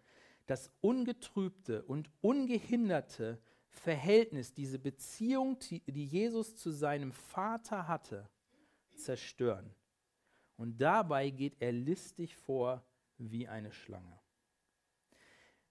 das 0.47 0.71
ungetrübte 0.81 1.85
und 1.85 2.11
ungehinderte 2.23 3.39
Verhältnis, 3.69 4.55
diese 4.55 4.79
Beziehung, 4.79 5.59
die 5.61 6.05
Jesus 6.05 6.57
zu 6.57 6.71
seinem 6.71 7.13
Vater 7.13 7.87
hatte, 7.87 8.29
zerstören. 8.97 9.75
Und 10.59 10.79
dabei 10.79 11.31
geht 11.31 11.57
er 11.61 11.73
listig 11.73 12.37
vor 12.37 12.85
wie 13.17 13.47
eine 13.49 13.73
Schlange. 13.73 14.19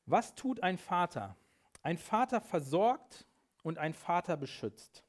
Was 0.06 0.34
tut 0.34 0.64
ein 0.64 0.78
Vater? 0.78 1.36
Ein 1.84 1.98
Vater 1.98 2.40
versorgt 2.40 3.28
und 3.64 3.78
ein 3.78 3.94
Vater 3.94 4.38
beschützt. 4.38 5.04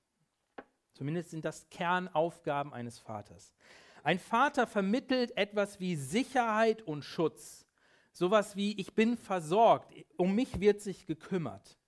Zumindest 0.94 1.30
sind 1.30 1.44
das 1.44 1.70
Kernaufgaben 1.70 2.74
eines 2.74 2.98
Vaters. 2.98 3.54
Ein 4.02 4.18
Vater 4.18 4.66
vermittelt 4.66 5.36
etwas 5.36 5.78
wie 5.78 5.94
Sicherheit 5.94 6.82
und 6.82 7.04
Schutz. 7.04 7.64
Sowas 8.10 8.56
wie, 8.56 8.76
ich 8.80 8.94
bin 8.94 9.16
versorgt, 9.16 9.94
um 10.16 10.34
mich 10.34 10.58
wird 10.58 10.80
sich 10.80 11.06
gekümmert. 11.06 11.78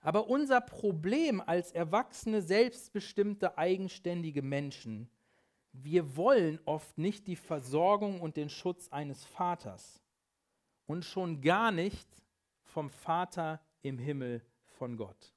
Aber 0.00 0.28
unser 0.28 0.62
Problem 0.62 1.42
als 1.42 1.72
erwachsene, 1.72 2.40
selbstbestimmte, 2.40 3.58
eigenständige 3.58 4.40
Menschen, 4.40 5.10
wir 5.74 6.16
wollen 6.16 6.60
oft 6.64 6.96
nicht 6.98 7.26
die 7.26 7.36
Versorgung 7.36 8.20
und 8.20 8.36
den 8.36 8.48
Schutz 8.48 8.88
eines 8.90 9.24
Vaters 9.24 10.00
und 10.86 11.04
schon 11.04 11.40
gar 11.40 11.72
nicht 11.72 12.08
vom 12.62 12.90
Vater 12.90 13.60
im 13.82 13.98
Himmel 13.98 14.42
von 14.78 14.96
Gott. 14.96 15.34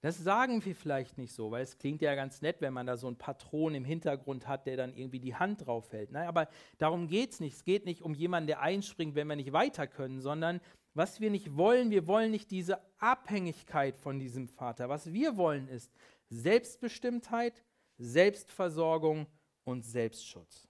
Das 0.00 0.18
sagen 0.18 0.64
wir 0.64 0.74
vielleicht 0.74 1.16
nicht 1.16 1.32
so, 1.32 1.50
weil 1.50 1.62
es 1.62 1.78
klingt 1.78 2.02
ja 2.02 2.14
ganz 2.14 2.42
nett, 2.42 2.60
wenn 2.60 2.74
man 2.74 2.86
da 2.86 2.96
so 2.96 3.06
einen 3.06 3.16
Patron 3.16 3.74
im 3.74 3.84
Hintergrund 3.84 4.46
hat, 4.46 4.66
der 4.66 4.76
dann 4.76 4.94
irgendwie 4.94 5.20
die 5.20 5.34
Hand 5.34 5.66
drauf 5.66 5.90
hält. 5.92 6.12
Nein, 6.12 6.28
aber 6.28 6.48
darum 6.78 7.08
geht 7.08 7.32
es 7.32 7.40
nicht. 7.40 7.56
Es 7.56 7.64
geht 7.64 7.86
nicht 7.86 8.02
um 8.02 8.14
jemanden, 8.14 8.46
der 8.48 8.60
einspringt, 8.60 9.14
wenn 9.14 9.26
wir 9.26 9.36
nicht 9.36 9.52
weiter 9.52 9.86
können, 9.86 10.20
sondern 10.20 10.60
was 10.94 11.20
wir 11.20 11.30
nicht 11.30 11.56
wollen, 11.56 11.90
wir 11.90 12.06
wollen 12.06 12.30
nicht 12.30 12.50
diese 12.50 12.80
Abhängigkeit 12.98 13.96
von 13.96 14.18
diesem 14.18 14.48
Vater. 14.48 14.88
Was 14.88 15.12
wir 15.12 15.36
wollen 15.36 15.68
ist 15.68 15.92
Selbstbestimmtheit, 16.28 17.64
Selbstversorgung 17.98 19.26
und 19.66 19.84
Selbstschutz. 19.84 20.66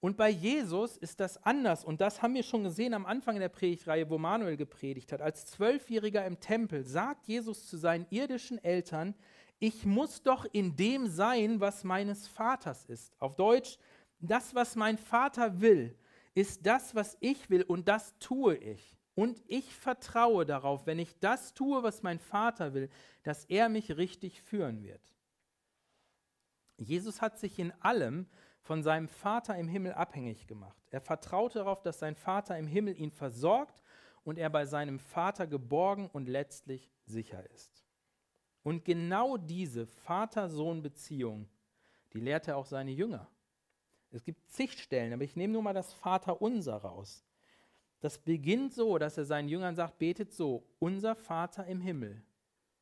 Und 0.00 0.16
bei 0.16 0.30
Jesus 0.30 0.96
ist 0.96 1.18
das 1.18 1.42
anders. 1.42 1.84
Und 1.84 2.00
das 2.00 2.22
haben 2.22 2.34
wir 2.34 2.44
schon 2.44 2.62
gesehen 2.62 2.94
am 2.94 3.04
Anfang 3.04 3.38
der 3.40 3.48
Predigtreihe, 3.48 4.08
wo 4.08 4.16
Manuel 4.16 4.56
gepredigt 4.56 5.12
hat. 5.12 5.20
Als 5.20 5.46
Zwölfjähriger 5.46 6.24
im 6.24 6.38
Tempel 6.38 6.84
sagt 6.84 7.26
Jesus 7.26 7.66
zu 7.66 7.76
seinen 7.76 8.06
irdischen 8.10 8.62
Eltern, 8.62 9.14
ich 9.58 9.84
muss 9.84 10.22
doch 10.22 10.46
in 10.52 10.76
dem 10.76 11.08
sein, 11.08 11.58
was 11.58 11.82
meines 11.82 12.28
Vaters 12.28 12.84
ist. 12.84 13.12
Auf 13.20 13.34
Deutsch, 13.34 13.76
das, 14.20 14.54
was 14.54 14.76
mein 14.76 14.98
Vater 14.98 15.60
will, 15.60 15.96
ist 16.34 16.64
das, 16.64 16.94
was 16.94 17.16
ich 17.18 17.50
will 17.50 17.64
und 17.64 17.88
das 17.88 18.16
tue 18.20 18.54
ich. 18.56 18.96
Und 19.16 19.42
ich 19.48 19.74
vertraue 19.74 20.46
darauf, 20.46 20.86
wenn 20.86 21.00
ich 21.00 21.18
das 21.18 21.54
tue, 21.54 21.82
was 21.82 22.04
mein 22.04 22.20
Vater 22.20 22.72
will, 22.72 22.88
dass 23.24 23.44
er 23.46 23.68
mich 23.68 23.96
richtig 23.96 24.40
führen 24.40 24.80
wird. 24.84 25.02
Jesus 26.78 27.20
hat 27.20 27.38
sich 27.38 27.58
in 27.58 27.72
allem 27.80 28.26
von 28.60 28.82
seinem 28.82 29.08
Vater 29.08 29.56
im 29.56 29.68
Himmel 29.68 29.92
abhängig 29.92 30.46
gemacht. 30.46 30.76
Er 30.90 31.00
vertraute 31.00 31.58
darauf, 31.58 31.82
dass 31.82 31.98
sein 31.98 32.14
Vater 32.14 32.58
im 32.58 32.66
Himmel 32.66 32.98
ihn 32.98 33.10
versorgt 33.10 33.82
und 34.24 34.38
er 34.38 34.50
bei 34.50 34.66
seinem 34.66 34.98
Vater 34.98 35.46
geborgen 35.46 36.08
und 36.12 36.28
letztlich 36.28 36.90
sicher 37.04 37.48
ist. 37.50 37.84
Und 38.62 38.84
genau 38.84 39.36
diese 39.36 39.86
Vater-Sohn-Beziehung, 39.86 41.48
die 42.12 42.20
lehrt 42.20 42.48
er 42.48 42.56
auch 42.56 42.66
seine 42.66 42.90
Jünger. 42.90 43.28
Es 44.10 44.24
gibt 44.24 44.48
zig 44.50 44.72
Stellen, 44.72 45.12
aber 45.12 45.24
ich 45.24 45.36
nehme 45.36 45.52
nur 45.52 45.62
mal 45.62 45.74
das 45.74 45.92
Vaterunser 45.92 46.76
raus. 46.76 47.24
Das 48.00 48.18
beginnt 48.18 48.72
so, 48.72 48.98
dass 48.98 49.18
er 49.18 49.24
seinen 49.24 49.48
Jüngern 49.48 49.74
sagt, 49.74 49.98
betet 49.98 50.32
so, 50.32 50.66
unser 50.78 51.14
Vater 51.14 51.66
im 51.66 51.80
Himmel. 51.80 52.22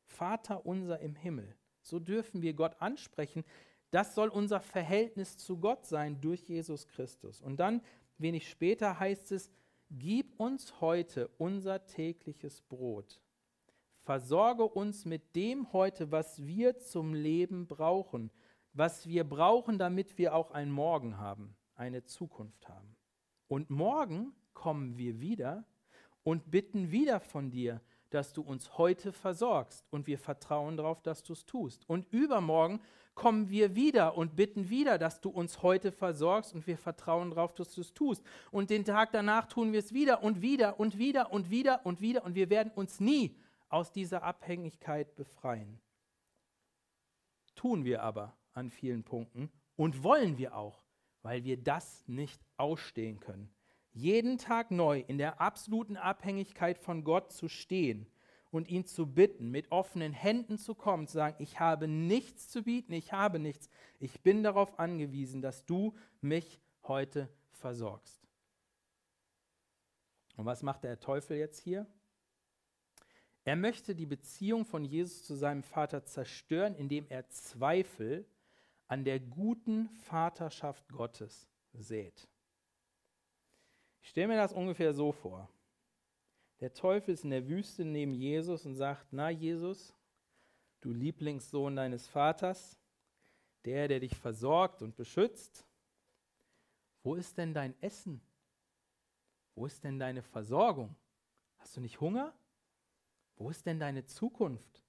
Vater 0.03 0.65
unser 0.65 0.99
im 0.99 1.15
Himmel. 1.15 1.55
So 1.81 1.99
dürfen 1.99 2.41
wir 2.41 2.53
Gott 2.53 2.75
ansprechen, 2.81 3.43
das 3.91 4.15
soll 4.15 4.29
unser 4.29 4.59
Verhältnis 4.59 5.37
zu 5.37 5.57
Gott 5.57 5.85
sein 5.85 6.19
durch 6.19 6.47
Jesus 6.47 6.87
Christus. 6.87 7.41
Und 7.41 7.57
dann, 7.57 7.81
wenig 8.17 8.49
später, 8.49 8.99
heißt 8.99 9.31
es, 9.31 9.51
gib 9.89 10.39
uns 10.39 10.81
heute 10.81 11.29
unser 11.37 11.85
tägliches 11.85 12.61
Brot. 12.61 13.21
Versorge 14.03 14.63
uns 14.63 15.05
mit 15.05 15.35
dem 15.35 15.71
heute, 15.73 16.11
was 16.11 16.45
wir 16.45 16.77
zum 16.77 17.13
Leben 17.13 17.67
brauchen, 17.67 18.31
was 18.73 19.07
wir 19.07 19.23
brauchen, 19.23 19.77
damit 19.77 20.17
wir 20.17 20.35
auch 20.35 20.51
ein 20.51 20.71
Morgen 20.71 21.17
haben, 21.17 21.55
eine 21.75 22.03
Zukunft 22.03 22.67
haben. 22.69 22.95
Und 23.47 23.69
morgen 23.69 24.33
kommen 24.53 24.97
wir 24.97 25.19
wieder 25.19 25.65
und 26.23 26.51
bitten 26.51 26.91
wieder 26.91 27.19
von 27.19 27.49
dir, 27.49 27.81
dass 28.09 28.33
du 28.33 28.41
uns 28.41 28.77
heute 28.77 29.11
versorgst 29.11 29.85
und 29.91 30.07
wir 30.07 30.17
vertrauen 30.17 30.77
darauf, 30.77 31.01
dass 31.01 31.23
du 31.23 31.33
es 31.33 31.45
tust. 31.45 31.87
Und 31.89 32.11
übermorgen 32.11 32.81
kommen 33.17 33.49
wir 33.49 33.75
wieder 33.75 34.15
und 34.15 34.35
bitten 34.35 34.69
wieder, 34.69 34.99
dass 34.99 35.19
du 35.21 35.29
uns 35.29 35.63
heute 35.63 35.91
versorgst 35.91 36.53
und 36.53 36.67
wir 36.67 36.77
vertrauen 36.77 37.31
darauf, 37.31 37.55
dass 37.55 37.73
du 37.73 37.81
es 37.81 37.91
tust. 37.91 38.23
Und 38.51 38.69
den 38.69 38.85
Tag 38.85 39.11
danach 39.11 39.47
tun 39.47 39.73
wir 39.73 39.79
es 39.79 39.91
wieder 39.91 40.21
und 40.21 40.43
wieder 40.43 40.79
und 40.79 40.99
wieder 40.99 41.33
und 41.33 41.49
wieder 41.49 41.83
und 41.83 41.99
wieder 41.99 42.23
und 42.23 42.35
wir 42.35 42.51
werden 42.51 42.71
uns 42.75 42.99
nie 42.99 43.35
aus 43.69 43.91
dieser 43.91 44.21
Abhängigkeit 44.21 45.15
befreien. 45.15 45.79
Tun 47.55 47.85
wir 47.85 48.03
aber 48.03 48.37
an 48.53 48.69
vielen 48.69 49.03
Punkten 49.03 49.49
und 49.75 50.03
wollen 50.03 50.37
wir 50.37 50.55
auch, 50.55 50.85
weil 51.23 51.43
wir 51.43 51.57
das 51.57 52.03
nicht 52.07 52.39
ausstehen 52.55 53.19
können 53.19 53.49
jeden 53.97 54.37
Tag 54.37 54.69
neu 54.69 55.03
in 55.07 55.17
der 55.17 55.41
absoluten 55.41 55.97
Abhängigkeit 55.97 56.77
von 56.77 57.03
Gott 57.03 57.31
zu 57.31 57.49
stehen 57.49 58.05
und 58.57 58.67
ihn 58.67 58.85
zu 58.85 59.05
bitten, 59.05 59.49
mit 59.49 59.71
offenen 59.71 60.11
Händen 60.11 60.57
zu 60.57 60.75
kommen, 60.75 61.07
zu 61.07 61.13
sagen, 61.13 61.35
ich 61.39 61.59
habe 61.59 61.87
nichts 61.87 62.49
zu 62.49 62.63
bieten, 62.63 62.91
ich 62.93 63.13
habe 63.13 63.39
nichts, 63.39 63.69
ich 63.99 64.21
bin 64.21 64.43
darauf 64.43 64.79
angewiesen, 64.79 65.41
dass 65.41 65.65
du 65.65 65.95
mich 66.21 66.59
heute 66.83 67.29
versorgst. 67.51 68.27
Und 70.35 70.45
was 70.45 70.63
macht 70.63 70.83
der 70.83 70.99
Teufel 70.99 71.37
jetzt 71.37 71.59
hier? 71.59 71.87
Er 73.43 73.55
möchte 73.55 73.95
die 73.95 74.05
Beziehung 74.05 74.65
von 74.65 74.83
Jesus 74.83 75.23
zu 75.23 75.35
seinem 75.35 75.63
Vater 75.63 76.03
zerstören, 76.03 76.75
indem 76.75 77.07
er 77.07 77.29
Zweifel 77.29 78.25
an 78.87 79.03
der 79.03 79.19
guten 79.19 79.89
Vaterschaft 79.89 80.87
Gottes 80.89 81.47
sät. 81.73 82.27
Ich 84.01 84.09
stelle 84.09 84.27
mir 84.27 84.37
das 84.37 84.53
ungefähr 84.53 84.93
so 84.93 85.11
vor. 85.11 85.49
Der 86.59 86.73
Teufel 86.73 87.13
ist 87.13 87.23
in 87.23 87.29
der 87.29 87.47
Wüste 87.47 87.85
neben 87.85 88.13
Jesus 88.13 88.65
und 88.65 88.75
sagt, 88.75 89.07
na 89.11 89.29
Jesus, 89.29 89.93
du 90.81 90.91
Lieblingssohn 90.91 91.75
deines 91.75 92.07
Vaters, 92.07 92.79
der, 93.65 93.87
der 93.87 93.99
dich 93.99 94.15
versorgt 94.15 94.81
und 94.81 94.95
beschützt, 94.95 95.65
wo 97.03 97.15
ist 97.15 97.37
denn 97.37 97.53
dein 97.53 97.79
Essen? 97.81 98.21
Wo 99.55 99.65
ist 99.65 99.83
denn 99.83 99.99
deine 99.99 100.21
Versorgung? 100.21 100.95
Hast 101.57 101.77
du 101.77 101.81
nicht 101.81 102.01
Hunger? 102.01 102.33
Wo 103.35 103.49
ist 103.49 103.65
denn 103.65 103.79
deine 103.79 104.05
Zukunft? 104.05 104.83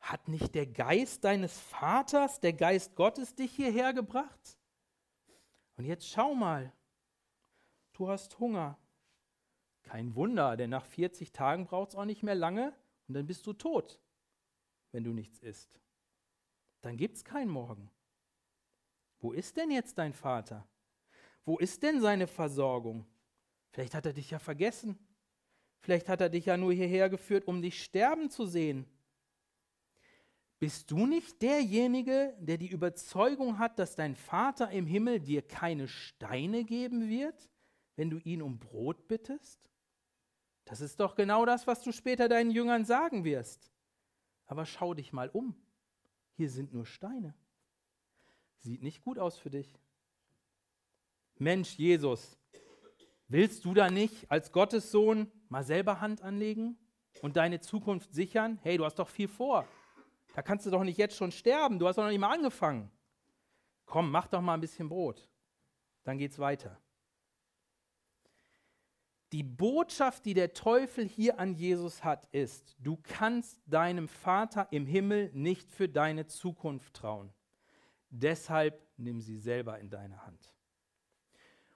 Hat 0.00 0.26
nicht 0.26 0.54
der 0.54 0.66
Geist 0.66 1.24
deines 1.24 1.58
Vaters, 1.58 2.40
der 2.40 2.52
Geist 2.52 2.96
Gottes, 2.96 3.34
dich 3.34 3.52
hierher 3.54 3.92
gebracht? 3.92 4.58
Und 5.76 5.84
jetzt 5.84 6.08
schau 6.08 6.34
mal, 6.34 6.72
du 7.92 8.08
hast 8.08 8.38
Hunger. 8.38 8.78
Kein 9.82 10.14
Wunder, 10.14 10.56
denn 10.56 10.70
nach 10.70 10.84
40 10.84 11.32
Tagen 11.32 11.66
braucht 11.66 11.90
es 11.90 11.94
auch 11.96 12.04
nicht 12.04 12.22
mehr 12.22 12.34
lange 12.34 12.74
und 13.08 13.14
dann 13.14 13.26
bist 13.26 13.46
du 13.46 13.52
tot, 13.52 14.00
wenn 14.92 15.04
du 15.04 15.12
nichts 15.12 15.38
isst. 15.40 15.80
Dann 16.80 16.96
gibt 16.96 17.16
es 17.16 17.24
keinen 17.24 17.50
Morgen. 17.50 17.90
Wo 19.20 19.32
ist 19.32 19.56
denn 19.56 19.70
jetzt 19.70 19.98
dein 19.98 20.12
Vater? 20.12 20.66
Wo 21.44 21.58
ist 21.58 21.82
denn 21.82 22.00
seine 22.00 22.26
Versorgung? 22.26 23.06
Vielleicht 23.70 23.94
hat 23.94 24.06
er 24.06 24.12
dich 24.12 24.30
ja 24.30 24.38
vergessen. 24.38 24.98
Vielleicht 25.80 26.08
hat 26.08 26.20
er 26.20 26.28
dich 26.28 26.46
ja 26.46 26.56
nur 26.56 26.72
hierher 26.72 27.08
geführt, 27.08 27.46
um 27.46 27.62
dich 27.62 27.82
sterben 27.82 28.30
zu 28.30 28.46
sehen. 28.46 28.86
Bist 30.58 30.92
du 30.92 31.06
nicht 31.06 31.42
derjenige, 31.42 32.36
der 32.38 32.56
die 32.56 32.68
Überzeugung 32.68 33.58
hat, 33.58 33.80
dass 33.80 33.96
dein 33.96 34.14
Vater 34.14 34.70
im 34.70 34.86
Himmel 34.86 35.18
dir 35.18 35.42
keine 35.42 35.88
Steine 35.88 36.64
geben 36.64 37.08
wird? 37.08 37.48
wenn 37.96 38.10
du 38.10 38.18
ihn 38.18 38.42
um 38.42 38.58
Brot 38.58 39.08
bittest? 39.08 39.70
Das 40.64 40.80
ist 40.80 41.00
doch 41.00 41.14
genau 41.14 41.44
das, 41.44 41.66
was 41.66 41.82
du 41.82 41.92
später 41.92 42.28
deinen 42.28 42.50
Jüngern 42.50 42.84
sagen 42.84 43.24
wirst. 43.24 43.70
Aber 44.46 44.66
schau 44.66 44.94
dich 44.94 45.12
mal 45.12 45.28
um. 45.30 45.54
Hier 46.34 46.50
sind 46.50 46.72
nur 46.72 46.86
Steine. 46.86 47.34
Sieht 48.58 48.82
nicht 48.82 49.02
gut 49.02 49.18
aus 49.18 49.38
für 49.38 49.50
dich. 49.50 49.78
Mensch, 51.38 51.76
Jesus, 51.76 52.38
willst 53.28 53.64
du 53.64 53.74
da 53.74 53.90
nicht 53.90 54.30
als 54.30 54.52
Gottes 54.52 54.90
Sohn 54.90 55.30
mal 55.48 55.64
selber 55.64 56.00
Hand 56.00 56.22
anlegen 56.22 56.78
und 57.20 57.36
deine 57.36 57.60
Zukunft 57.60 58.14
sichern? 58.14 58.58
Hey, 58.62 58.76
du 58.76 58.84
hast 58.84 58.98
doch 58.98 59.08
viel 59.08 59.28
vor. 59.28 59.66
Da 60.34 60.42
kannst 60.42 60.66
du 60.66 60.70
doch 60.70 60.84
nicht 60.84 60.98
jetzt 60.98 61.16
schon 61.16 61.32
sterben. 61.32 61.78
Du 61.78 61.86
hast 61.86 61.96
doch 61.96 62.04
noch 62.04 62.10
nicht 62.10 62.20
mal 62.20 62.32
angefangen. 62.32 62.90
Komm, 63.84 64.10
mach 64.10 64.26
doch 64.26 64.40
mal 64.40 64.54
ein 64.54 64.60
bisschen 64.60 64.88
Brot. 64.88 65.28
Dann 66.04 66.18
geht's 66.18 66.38
weiter. 66.38 66.81
Die 69.32 69.42
Botschaft, 69.42 70.26
die 70.26 70.34
der 70.34 70.52
Teufel 70.52 71.08
hier 71.08 71.40
an 71.40 71.54
Jesus 71.54 72.04
hat, 72.04 72.26
ist, 72.32 72.76
du 72.78 72.98
kannst 73.02 73.62
deinem 73.66 74.06
Vater 74.06 74.68
im 74.70 74.84
Himmel 74.84 75.30
nicht 75.32 75.70
für 75.72 75.88
deine 75.88 76.26
Zukunft 76.26 76.94
trauen. 76.94 77.32
Deshalb 78.10 78.86
nimm 78.98 79.22
sie 79.22 79.38
selber 79.38 79.78
in 79.78 79.88
deine 79.88 80.26
Hand. 80.26 80.54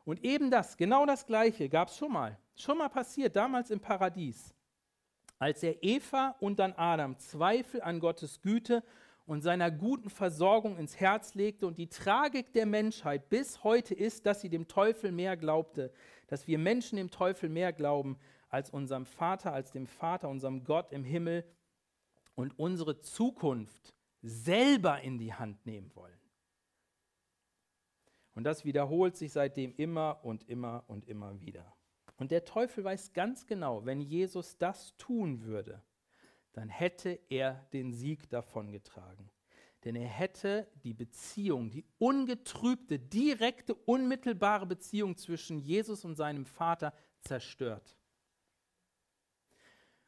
Und 0.04 0.22
eben 0.22 0.50
das, 0.50 0.76
genau 0.76 1.06
das 1.06 1.24
Gleiche 1.24 1.70
gab 1.70 1.88
es 1.88 1.96
schon 1.96 2.12
mal. 2.12 2.38
Schon 2.54 2.76
mal 2.76 2.90
passiert, 2.90 3.34
damals 3.34 3.70
im 3.70 3.80
Paradies. 3.80 4.54
Als 5.38 5.62
er 5.62 5.82
Eva 5.82 6.36
und 6.40 6.58
dann 6.58 6.74
Adam 6.74 7.18
Zweifel 7.18 7.80
an 7.80 8.00
Gottes 8.00 8.40
Güte 8.42 8.84
und 9.26 9.42
seiner 9.42 9.70
guten 9.70 10.08
Versorgung 10.08 10.78
ins 10.78 11.00
Herz 11.00 11.34
legte 11.34 11.66
und 11.66 11.78
die 11.78 11.88
Tragik 11.88 12.52
der 12.52 12.66
Menschheit 12.66 13.28
bis 13.28 13.64
heute 13.64 13.94
ist, 13.94 14.26
dass 14.26 14.40
sie 14.40 14.48
dem 14.48 14.68
Teufel 14.68 15.10
mehr 15.10 15.36
glaubte, 15.36 15.92
dass 16.26 16.46
wir 16.46 16.58
Menschen 16.58 16.96
dem 16.96 17.10
Teufel 17.10 17.48
mehr 17.48 17.72
glauben 17.72 18.18
als 18.48 18.70
unserem 18.70 19.06
Vater, 19.06 19.52
als 19.52 19.72
dem 19.72 19.86
Vater, 19.86 20.28
unserem 20.28 20.64
Gott 20.64 20.92
im 20.92 21.04
Himmel 21.04 21.44
und 22.34 22.58
unsere 22.58 23.00
Zukunft 23.00 23.94
selber 24.22 25.00
in 25.00 25.18
die 25.18 25.34
Hand 25.34 25.64
nehmen 25.66 25.94
wollen. 25.94 26.18
Und 28.34 28.44
das 28.44 28.64
wiederholt 28.64 29.16
sich 29.16 29.32
seitdem 29.32 29.74
immer 29.76 30.20
und 30.22 30.48
immer 30.48 30.84
und 30.88 31.06
immer 31.06 31.40
wieder. 31.40 31.74
Und 32.18 32.30
der 32.30 32.44
Teufel 32.44 32.84
weiß 32.84 33.12
ganz 33.12 33.46
genau, 33.46 33.84
wenn 33.86 34.00
Jesus 34.00 34.58
das 34.58 34.96
tun 34.96 35.42
würde, 35.42 35.82
dann 36.52 36.68
hätte 36.68 37.18
er 37.28 37.66
den 37.72 37.92
Sieg 37.92 38.28
davongetragen 38.30 39.30
denn 39.86 39.94
er 39.94 40.08
hätte 40.08 40.68
die 40.82 40.94
Beziehung, 40.94 41.70
die 41.70 41.84
ungetrübte, 41.98 42.98
direkte, 42.98 43.72
unmittelbare 43.72 44.66
Beziehung 44.66 45.16
zwischen 45.16 45.60
Jesus 45.60 46.04
und 46.04 46.16
seinem 46.16 46.44
Vater 46.44 46.92
zerstört. 47.20 47.96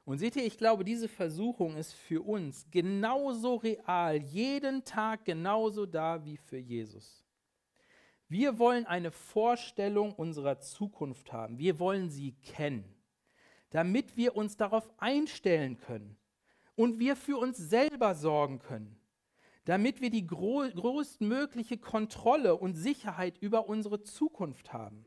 Und 0.04 0.18
seht 0.18 0.34
ihr, 0.34 0.44
ich 0.44 0.58
glaube, 0.58 0.82
diese 0.82 1.06
Versuchung 1.06 1.76
ist 1.76 1.92
für 1.92 2.22
uns 2.22 2.68
genauso 2.72 3.54
real, 3.54 4.16
jeden 4.16 4.84
Tag 4.84 5.24
genauso 5.24 5.86
da 5.86 6.24
wie 6.24 6.38
für 6.38 6.58
Jesus. 6.58 7.24
Wir 8.26 8.58
wollen 8.58 8.84
eine 8.84 9.12
Vorstellung 9.12 10.12
unserer 10.12 10.58
Zukunft 10.58 11.32
haben. 11.32 11.56
Wir 11.56 11.78
wollen 11.78 12.10
sie 12.10 12.32
kennen, 12.32 12.96
damit 13.70 14.16
wir 14.16 14.34
uns 14.34 14.56
darauf 14.56 14.90
einstellen 14.98 15.78
können 15.78 16.18
und 16.74 16.98
wir 16.98 17.14
für 17.14 17.36
uns 17.36 17.58
selber 17.58 18.16
sorgen 18.16 18.58
können 18.58 18.97
damit 19.68 20.00
wir 20.00 20.08
die 20.08 20.26
größtmögliche 20.26 21.76
Kontrolle 21.76 22.56
und 22.56 22.72
Sicherheit 22.72 23.36
über 23.36 23.68
unsere 23.68 24.02
Zukunft 24.02 24.72
haben. 24.72 25.04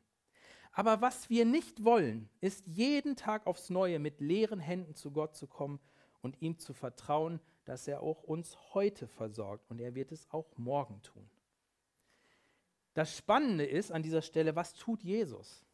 Aber 0.71 1.02
was 1.02 1.32
wir 1.32 1.45
nicht 1.45 1.84
wollen, 1.84 2.30
ist 2.41 2.67
jeden 2.67 3.15
Tag 3.15 3.47
aufs 3.47 3.71
Neue 3.71 3.97
mit 3.97 4.21
leeren 4.21 4.60
Händen 4.60 4.93
zu 4.93 5.10
Gott 5.10 5.36
zu 5.36 5.47
kommen 5.47 5.80
und 6.21 6.43
ihm 6.43 6.60
zu 6.60 6.74
vertrauen, 6.74 7.39
dass 7.65 7.88
er 7.88 8.04
auch 8.04 8.21
uns 8.21 8.56
heute 8.76 9.08
versorgt 9.08 9.67
und 9.71 9.82
er 9.82 9.95
wird 9.95 10.12
es 10.12 10.30
auch 10.30 10.56
morgen 10.60 11.02
tun. 11.02 11.28
Das 12.93 13.17
Spannende 13.17 13.65
ist 13.65 13.91
an 13.91 14.04
dieser 14.04 14.21
Stelle, 14.21 14.56
was 14.56 14.76
tut 14.76 15.02
Jesus? 15.02 15.65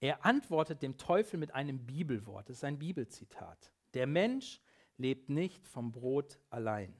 Er 0.00 0.24
antwortet 0.24 0.82
dem 0.82 0.96
Teufel 0.96 1.38
mit 1.38 1.54
einem 1.54 1.86
Bibelwort, 1.86 2.48
das 2.48 2.56
ist 2.56 2.64
ein 2.64 2.80
Bibelzitat. 2.80 3.70
Der 3.94 4.08
Mensch 4.08 4.60
lebt 4.98 5.30
nicht 5.30 5.66
vom 5.66 5.92
Brot 5.92 6.38
allein. 6.50 6.94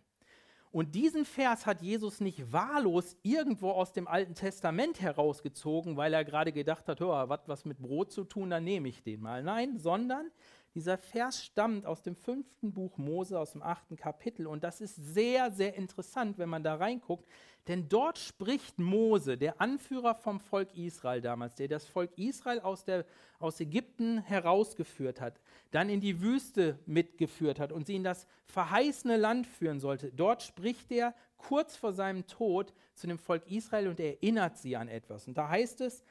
Und 0.71 0.95
diesen 0.95 1.25
Vers 1.25 1.67
hat 1.67 1.81
Jesus 1.81 2.21
nicht 2.21 2.53
wahllos 2.53 3.17
irgendwo 3.23 3.71
aus 3.71 3.93
dem 3.93 4.07
Alten 4.07 4.35
Testament 4.35 5.01
herausgezogen, 5.01 5.97
weil 5.97 6.13
er 6.13 6.25
gerade 6.25 6.53
gedacht 6.53 6.89
hat, 6.89 7.01
hör, 7.01 7.29
was 7.29 7.41
was 7.47 7.65
mit 7.65 7.79
Brot 7.79 8.13
zu 8.13 8.25
tun, 8.25 8.51
dann 8.51 8.65
nehme 8.65 8.89
ich 8.89 9.03
den 9.03 9.21
mal. 9.21 9.43
Nein, 9.43 9.79
sondern 9.79 10.31
dieser 10.75 10.99
Vers 10.99 11.43
stammt 11.43 11.87
aus 11.87 12.03
dem 12.03 12.15
fünften 12.15 12.73
Buch 12.73 12.99
Mose, 12.99 13.39
aus 13.39 13.53
dem 13.53 13.63
achten 13.63 13.97
Kapitel. 13.97 14.47
Und 14.47 14.63
das 14.63 14.81
ist 14.81 14.95
sehr, 14.95 15.51
sehr 15.51 15.75
interessant, 15.75 16.37
wenn 16.37 16.51
man 16.51 16.63
da 16.63 16.75
reinguckt, 16.75 17.27
denn 17.69 17.89
dort 17.89 18.19
spricht 18.19 18.79
Mose, 18.79 19.37
der 19.37 19.61
Anführer 19.61 20.15
vom 20.15 20.41
Volk 20.41 20.75
Israel 20.75 21.21
damals, 21.21 21.55
der 21.55 21.69
das 21.69 21.87
Volk 21.87 22.17
Israel 22.17 22.61
aus, 22.61 22.85
der, 22.85 23.05
aus 23.39 23.61
Ägypten 23.61 24.19
herausgeführt 24.23 25.21
hat, 25.21 25.39
dann 25.71 25.91
in 25.91 26.01
die 26.01 26.21
Wüste 26.23 26.79
mitgeführt 26.87 27.61
hat 27.61 27.71
und 27.71 27.87
sie 27.87 27.97
in 27.97 28.05
das 28.05 28.27
verheißene 28.47 29.19
Land 29.19 29.47
führen 29.47 29.81
sollte. 29.81 30.11
Dort 30.11 30.43
spricht 30.43 30.91
er 30.91 31.15
kurz 31.37 31.77
vor 31.77 31.93
seinem 31.93 32.27
Tod 32.27 32.73
zu 32.95 33.07
dem 33.07 33.19
Volk 33.19 33.47
Israel 33.51 33.89
und 33.89 34.01
erinnert 34.01 34.57
sie 34.57 34.75
an 34.75 34.89
etwas. 34.89 35.29
Und 35.29 35.37
da 35.37 35.49
heißt 35.49 35.83
es, 35.83 36.03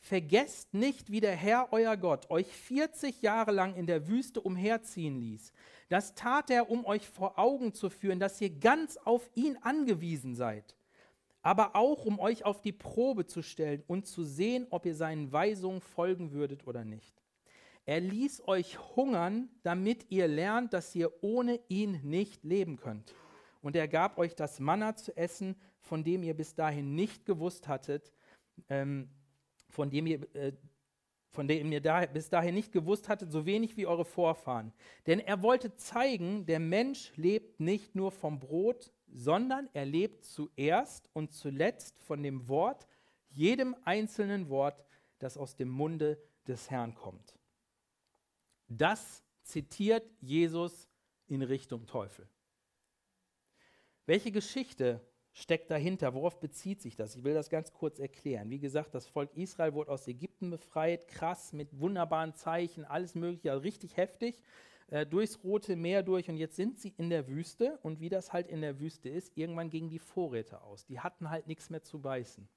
vergesst 0.00 0.74
nicht, 0.74 1.10
wie 1.10 1.20
der 1.20 1.34
Herr 1.34 1.72
euer 1.72 1.96
Gott 1.96 2.30
euch 2.30 2.46
40 2.46 3.22
Jahre 3.22 3.50
lang 3.50 3.74
in 3.74 3.86
der 3.86 4.08
Wüste 4.08 4.40
umherziehen 4.40 5.18
ließ. 5.18 5.52
Das 5.88 6.14
tat 6.14 6.50
er, 6.50 6.70
um 6.70 6.84
euch 6.84 7.08
vor 7.08 7.38
Augen 7.38 7.72
zu 7.72 7.90
führen, 7.90 8.20
dass 8.20 8.40
ihr 8.40 8.50
ganz 8.50 8.98
auf 8.98 9.28
ihn 9.34 9.56
angewiesen 9.62 10.34
seid, 10.34 10.76
aber 11.48 11.74
auch 11.76 12.04
um 12.04 12.18
euch 12.18 12.44
auf 12.44 12.60
die 12.60 12.72
Probe 12.72 13.24
zu 13.24 13.40
stellen 13.40 13.82
und 13.86 14.06
zu 14.06 14.22
sehen, 14.22 14.66
ob 14.68 14.84
ihr 14.84 14.94
seinen 14.94 15.32
Weisungen 15.32 15.80
folgen 15.80 16.32
würdet 16.32 16.66
oder 16.66 16.84
nicht. 16.84 17.22
Er 17.86 18.00
ließ 18.00 18.46
euch 18.46 18.78
hungern, 18.96 19.48
damit 19.62 20.10
ihr 20.10 20.28
lernt, 20.28 20.74
dass 20.74 20.94
ihr 20.94 21.10
ohne 21.22 21.58
ihn 21.68 22.02
nicht 22.02 22.44
leben 22.44 22.76
könnt. 22.76 23.14
Und 23.62 23.76
er 23.76 23.88
gab 23.88 24.18
euch 24.18 24.34
das 24.34 24.60
Manna 24.60 24.94
zu 24.96 25.16
essen, 25.16 25.56
von 25.80 26.04
dem 26.04 26.22
ihr 26.22 26.34
bis 26.34 26.54
dahin 26.54 26.94
nicht 26.94 27.24
gewusst 27.24 27.66
hattet, 27.66 28.12
ähm, 28.68 29.08
von 29.70 29.88
dem 29.88 30.06
ihr, 30.06 30.20
äh, 30.36 30.52
von 31.30 31.48
dem 31.48 31.72
ihr 31.72 31.80
da, 31.80 32.04
bis 32.04 32.28
dahin 32.28 32.56
nicht 32.56 32.72
gewusst 32.72 33.08
hattet, 33.08 33.32
so 33.32 33.46
wenig 33.46 33.74
wie 33.78 33.86
eure 33.86 34.04
Vorfahren. 34.04 34.74
Denn 35.06 35.18
er 35.18 35.42
wollte 35.42 35.74
zeigen, 35.76 36.44
der 36.44 36.60
Mensch 36.60 37.10
lebt 37.16 37.58
nicht 37.58 37.94
nur 37.94 38.12
vom 38.12 38.38
Brot, 38.38 38.92
sondern 39.12 39.68
er 39.72 39.84
lebt 39.84 40.24
zuerst 40.24 41.08
und 41.12 41.32
zuletzt 41.32 42.00
von 42.02 42.22
dem 42.22 42.48
Wort, 42.48 42.86
jedem 43.30 43.76
einzelnen 43.84 44.48
Wort, 44.48 44.84
das 45.18 45.36
aus 45.36 45.56
dem 45.56 45.68
Munde 45.68 46.18
des 46.46 46.70
Herrn 46.70 46.94
kommt. 46.94 47.38
Das 48.68 49.22
zitiert 49.42 50.04
Jesus 50.20 50.88
in 51.26 51.42
Richtung 51.42 51.86
Teufel. 51.86 52.28
Welche 54.06 54.30
Geschichte 54.30 55.00
steckt 55.32 55.70
dahinter? 55.70 56.14
Worauf 56.14 56.40
bezieht 56.40 56.80
sich 56.80 56.96
das? 56.96 57.14
Ich 57.14 57.24
will 57.24 57.34
das 57.34 57.50
ganz 57.50 57.72
kurz 57.72 57.98
erklären. 57.98 58.50
Wie 58.50 58.58
gesagt, 58.58 58.94
das 58.94 59.06
Volk 59.06 59.34
Israel 59.36 59.74
wurde 59.74 59.90
aus 59.90 60.08
Ägypten 60.08 60.50
befreit, 60.50 61.08
krass, 61.08 61.52
mit 61.52 61.78
wunderbaren 61.78 62.34
Zeichen, 62.34 62.84
alles 62.84 63.14
Mögliche, 63.14 63.50
also 63.50 63.62
richtig 63.62 63.96
heftig, 63.96 64.42
äh, 64.88 65.06
durchs 65.06 65.42
Rote 65.44 65.76
Meer 65.76 66.02
durch. 66.02 66.28
Und 66.28 66.36
jetzt 66.36 66.56
sind 66.56 66.78
sie 66.78 66.94
in 66.96 67.10
der 67.10 67.28
Wüste. 67.28 67.78
Und 67.82 68.00
wie 68.00 68.08
das 68.08 68.32
halt 68.32 68.48
in 68.48 68.60
der 68.60 68.80
Wüste 68.80 69.08
ist, 69.08 69.36
irgendwann 69.36 69.70
gingen 69.70 69.88
die 69.88 69.98
Vorräte 69.98 70.62
aus. 70.62 70.84
Die 70.86 71.00
hatten 71.00 71.30
halt 71.30 71.46
nichts 71.46 71.70
mehr 71.70 71.82
zu 71.82 72.00
beißen. 72.00 72.48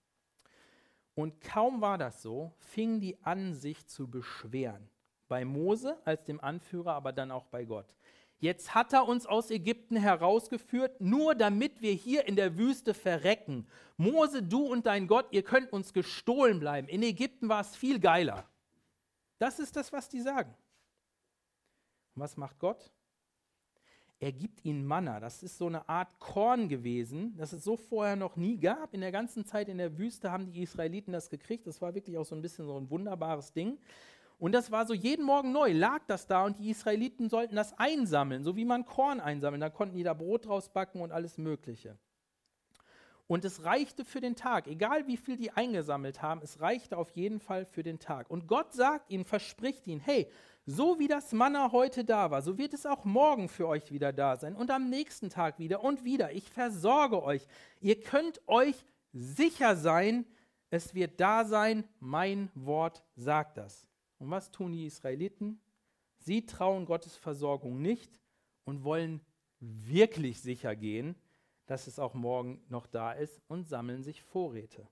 Und 1.14 1.42
kaum 1.42 1.82
war 1.82 1.98
das 1.98 2.22
so, 2.22 2.54
fingen 2.58 3.00
die 3.02 3.22
an, 3.24 3.54
sich 3.54 3.86
zu 3.88 4.10
beschweren 4.10 4.90
bei 5.32 5.46
Mose 5.46 5.98
als 6.04 6.26
dem 6.26 6.42
Anführer, 6.42 6.94
aber 6.94 7.14
dann 7.14 7.32
auch 7.32 7.46
bei 7.46 7.64
Gott. 7.64 7.96
Jetzt 8.40 8.76
hat 8.76 8.92
er 8.92 9.08
uns 9.08 9.26
aus 9.26 9.50
Ägypten 9.50 9.96
herausgeführt, 9.96 11.00
nur 11.00 11.36
damit 11.36 11.82
wir 11.82 11.94
hier 11.94 12.28
in 12.28 12.36
der 12.36 12.58
Wüste 12.58 12.94
verrecken. 12.94 13.66
Mose, 13.96 14.44
du 14.44 14.66
und 14.66 14.88
dein 14.88 15.08
Gott, 15.08 15.28
ihr 15.32 15.44
könnt 15.44 15.72
uns 15.72 15.94
gestohlen 15.94 16.60
bleiben. 16.60 16.90
In 16.90 17.02
Ägypten 17.02 17.48
war 17.48 17.62
es 17.62 17.78
viel 17.78 18.00
geiler. 18.00 18.44
Das 19.38 19.60
ist 19.60 19.78
das, 19.78 19.94
was 19.94 20.10
die 20.10 20.20
sagen. 20.20 20.54
Und 22.16 22.22
was 22.22 22.38
macht 22.38 22.60
Gott? 22.60 22.92
Er 24.20 24.32
gibt 24.32 24.64
ihnen 24.64 24.86
Manna. 24.86 25.20
Das 25.20 25.42
ist 25.42 25.58
so 25.58 25.66
eine 25.66 25.90
Art 25.90 26.20
Korn 26.20 26.70
gewesen, 26.70 27.36
das 27.38 27.54
es 27.54 27.64
so 27.64 27.76
vorher 27.76 28.16
noch 28.16 28.36
nie 28.36 28.60
gab. 28.60 28.94
In 28.94 29.02
der 29.02 29.12
ganzen 29.12 29.46
Zeit 29.46 29.68
in 29.68 29.80
der 29.80 29.98
Wüste 29.98 30.32
haben 30.32 30.46
die 30.46 30.62
Israeliten 30.62 31.12
das 31.12 31.30
gekriegt. 31.30 31.66
Das 31.66 31.82
war 31.82 31.96
wirklich 31.96 32.18
auch 32.20 32.26
so 32.26 32.36
ein 32.36 32.42
bisschen 32.42 32.68
so 32.68 32.78
ein 32.78 32.90
wunderbares 32.92 33.52
Ding. 33.52 33.80
Und 34.38 34.54
das 34.54 34.72
war 34.72 34.86
so 34.86 34.94
jeden 34.94 35.26
Morgen 35.26 35.52
neu, 35.52 35.72
lag 35.72 36.02
das 36.08 36.26
da 36.26 36.46
und 36.46 36.60
die 36.60 36.70
Israeliten 36.72 37.30
sollten 37.30 37.56
das 37.56 37.78
einsammeln, 37.78 38.44
so 38.44 38.56
wie 38.56 38.66
man 38.66 38.86
Korn 38.86 39.20
einsammeln. 39.20 39.62
Da 39.62 39.70
konnten 39.70 39.96
die 39.96 40.04
da 40.04 40.14
Brot 40.14 40.48
draus 40.48 40.70
backen 40.70 41.02
und 41.02 41.12
alles 41.12 41.38
Mögliche. 41.38 41.96
Und 43.32 43.46
es 43.46 43.64
reichte 43.64 44.04
für 44.04 44.20
den 44.20 44.36
Tag, 44.36 44.68
egal 44.68 45.08
wie 45.08 45.16
viel 45.16 45.38
die 45.38 45.52
eingesammelt 45.52 46.22
haben, 46.22 46.42
es 46.44 46.60
reichte 46.60 46.98
auf 46.98 47.12
jeden 47.12 47.40
Fall 47.40 47.66
für 47.66 47.82
den 47.82 47.98
Tag. 47.98 48.30
Und 48.30 48.46
Gott 48.46 48.74
sagt 48.74 49.10
ihnen, 49.10 49.24
verspricht 49.24 49.88
ihnen, 49.88 50.02
hey, 50.02 50.30
so 50.66 51.00
wie 51.00 51.08
das 51.08 51.32
Manna 51.32 51.72
heute 51.72 52.04
da 52.04 52.30
war, 52.30 52.42
so 52.42 52.58
wird 52.58 52.74
es 52.74 52.86
auch 52.86 53.06
morgen 53.06 53.48
für 53.48 53.70
euch 53.70 53.90
wieder 53.90 54.12
da 54.12 54.36
sein 54.36 54.54
und 54.54 54.70
am 54.70 54.90
nächsten 54.90 55.30
Tag 55.30 55.60
wieder 55.60 55.82
und 55.82 56.04
wieder. 56.04 56.34
Ich 56.34 56.50
versorge 56.50 57.24
euch. 57.24 57.48
Ihr 57.80 58.02
könnt 58.02 58.42
euch 58.50 58.76
sicher 59.14 59.78
sein, 59.78 60.26
es 60.70 60.94
wird 60.94 61.22
da 61.22 61.46
sein, 61.46 61.86
mein 62.02 62.52
Wort 62.54 63.02
sagt 63.16 63.58
das. 63.58 63.88
Und 64.20 64.30
was 64.30 64.52
tun 64.52 64.74
die 64.74 64.88
Israeliten? 64.88 65.62
Sie 66.18 66.46
trauen 66.46 66.84
Gottes 66.84 67.16
Versorgung 67.16 67.82
nicht 67.82 68.20
und 68.66 68.84
wollen 68.84 69.22
wirklich 69.62 70.42
sicher 70.42 70.76
gehen, 70.76 71.16
dass 71.72 71.88
es 71.88 72.00
auch 72.00 72.14
morgen 72.14 72.62
noch 72.68 72.86
da 72.86 73.14
ist 73.14 73.42
und 73.48 73.66
sammeln 73.66 74.04
sich 74.04 74.22
Vorräte. 74.24 74.90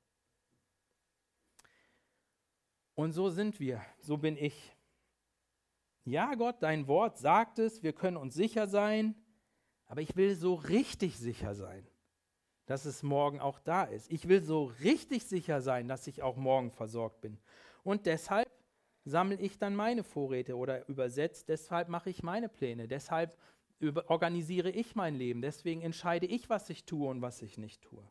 Und 2.96 3.12
so 3.12 3.30
sind 3.30 3.60
wir, 3.60 3.82
so 4.00 4.16
bin 4.16 4.38
ich. 4.38 4.78
Ja, 6.06 6.36
Gott, 6.36 6.64
dein 6.64 6.88
Wort 6.88 7.18
sagt 7.18 7.60
es, 7.60 7.84
wir 7.84 7.92
können 7.92 8.16
uns 8.16 8.34
sicher 8.34 8.66
sein, 8.66 9.14
aber 9.88 10.00
ich 10.00 10.16
will 10.16 10.36
so 10.36 10.54
richtig 10.54 11.20
sicher 11.20 11.54
sein, 11.54 11.86
dass 12.66 12.86
es 12.86 13.04
morgen 13.04 13.42
auch 13.42 13.60
da 13.60 13.84
ist. 13.84 14.10
Ich 14.10 14.30
will 14.30 14.42
so 14.42 14.64
richtig 14.64 15.26
sicher 15.26 15.60
sein, 15.60 15.90
dass 15.90 16.08
ich 16.08 16.24
auch 16.24 16.38
morgen 16.38 16.72
versorgt 16.72 17.20
bin. 17.20 17.42
Und 17.84 18.06
deshalb 18.06 18.50
sammle 19.04 19.36
ich 19.36 19.58
dann 19.58 19.76
meine 19.76 20.06
Vorräte 20.06 20.56
oder 20.56 20.88
übersetzt, 20.88 21.50
deshalb 21.50 21.90
mache 21.90 22.10
ich 22.10 22.24
meine 22.24 22.48
Pläne, 22.48 22.88
deshalb 22.88 23.38
organisiere 24.08 24.70
ich 24.70 24.96
mein 24.96 25.16
Leben, 25.16 25.42
deswegen 25.42 25.82
entscheide 25.82 26.26
ich, 26.26 26.50
was 26.50 26.70
ich 26.70 26.86
tue 26.86 27.10
und 27.10 27.22
was 27.22 27.42
ich 27.42 27.58
nicht 27.58 27.82
tue. 27.82 28.04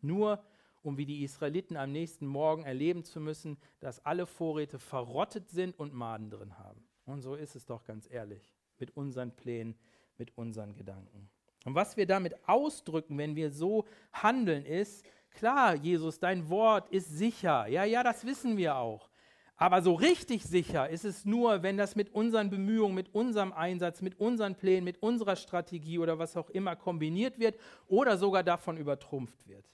Nur 0.00 0.42
um 0.84 0.98
wie 0.98 1.06
die 1.06 1.24
Israeliten 1.24 1.76
am 1.76 1.92
nächsten 1.92 2.26
Morgen 2.26 2.64
erleben 2.64 3.04
zu 3.04 3.18
müssen, 3.18 3.56
dass 3.80 4.04
alle 4.04 4.26
Vorräte 4.26 4.78
verrottet 4.78 5.48
sind 5.48 5.78
und 5.78 5.94
Maden 5.94 6.30
drin 6.30 6.58
haben. 6.58 6.84
Und 7.06 7.22
so 7.22 7.34
ist 7.34 7.56
es 7.56 7.64
doch 7.64 7.84
ganz 7.84 8.08
ehrlich 8.10 8.52
mit 8.78 8.94
unseren 8.96 9.34
Plänen, 9.34 9.76
mit 10.18 10.36
unseren 10.36 10.74
Gedanken. 10.74 11.30
Und 11.64 11.74
was 11.74 11.96
wir 11.96 12.06
damit 12.06 12.36
ausdrücken, 12.46 13.16
wenn 13.16 13.34
wir 13.34 13.50
so 13.50 13.86
handeln, 14.12 14.66
ist, 14.66 15.06
klar, 15.30 15.74
Jesus, 15.74 16.18
dein 16.18 16.50
Wort 16.50 16.90
ist 16.90 17.08
sicher. 17.08 17.66
Ja, 17.66 17.84
ja, 17.84 18.02
das 18.02 18.26
wissen 18.26 18.58
wir 18.58 18.76
auch. 18.76 19.08
Aber 19.56 19.82
so 19.82 19.94
richtig 19.94 20.44
sicher 20.44 20.88
ist 20.88 21.04
es 21.04 21.24
nur, 21.24 21.62
wenn 21.62 21.76
das 21.76 21.94
mit 21.94 22.12
unseren 22.12 22.50
Bemühungen, 22.50 22.94
mit 22.94 23.14
unserem 23.14 23.52
Einsatz, 23.52 24.02
mit 24.02 24.18
unseren 24.18 24.56
Plänen, 24.56 24.84
mit 24.84 25.00
unserer 25.00 25.36
Strategie 25.36 25.98
oder 25.98 26.18
was 26.18 26.36
auch 26.36 26.50
immer 26.50 26.74
kombiniert 26.74 27.38
wird 27.38 27.58
oder 27.86 28.16
sogar 28.18 28.42
davon 28.42 28.76
übertrumpft 28.76 29.46
wird. 29.46 29.64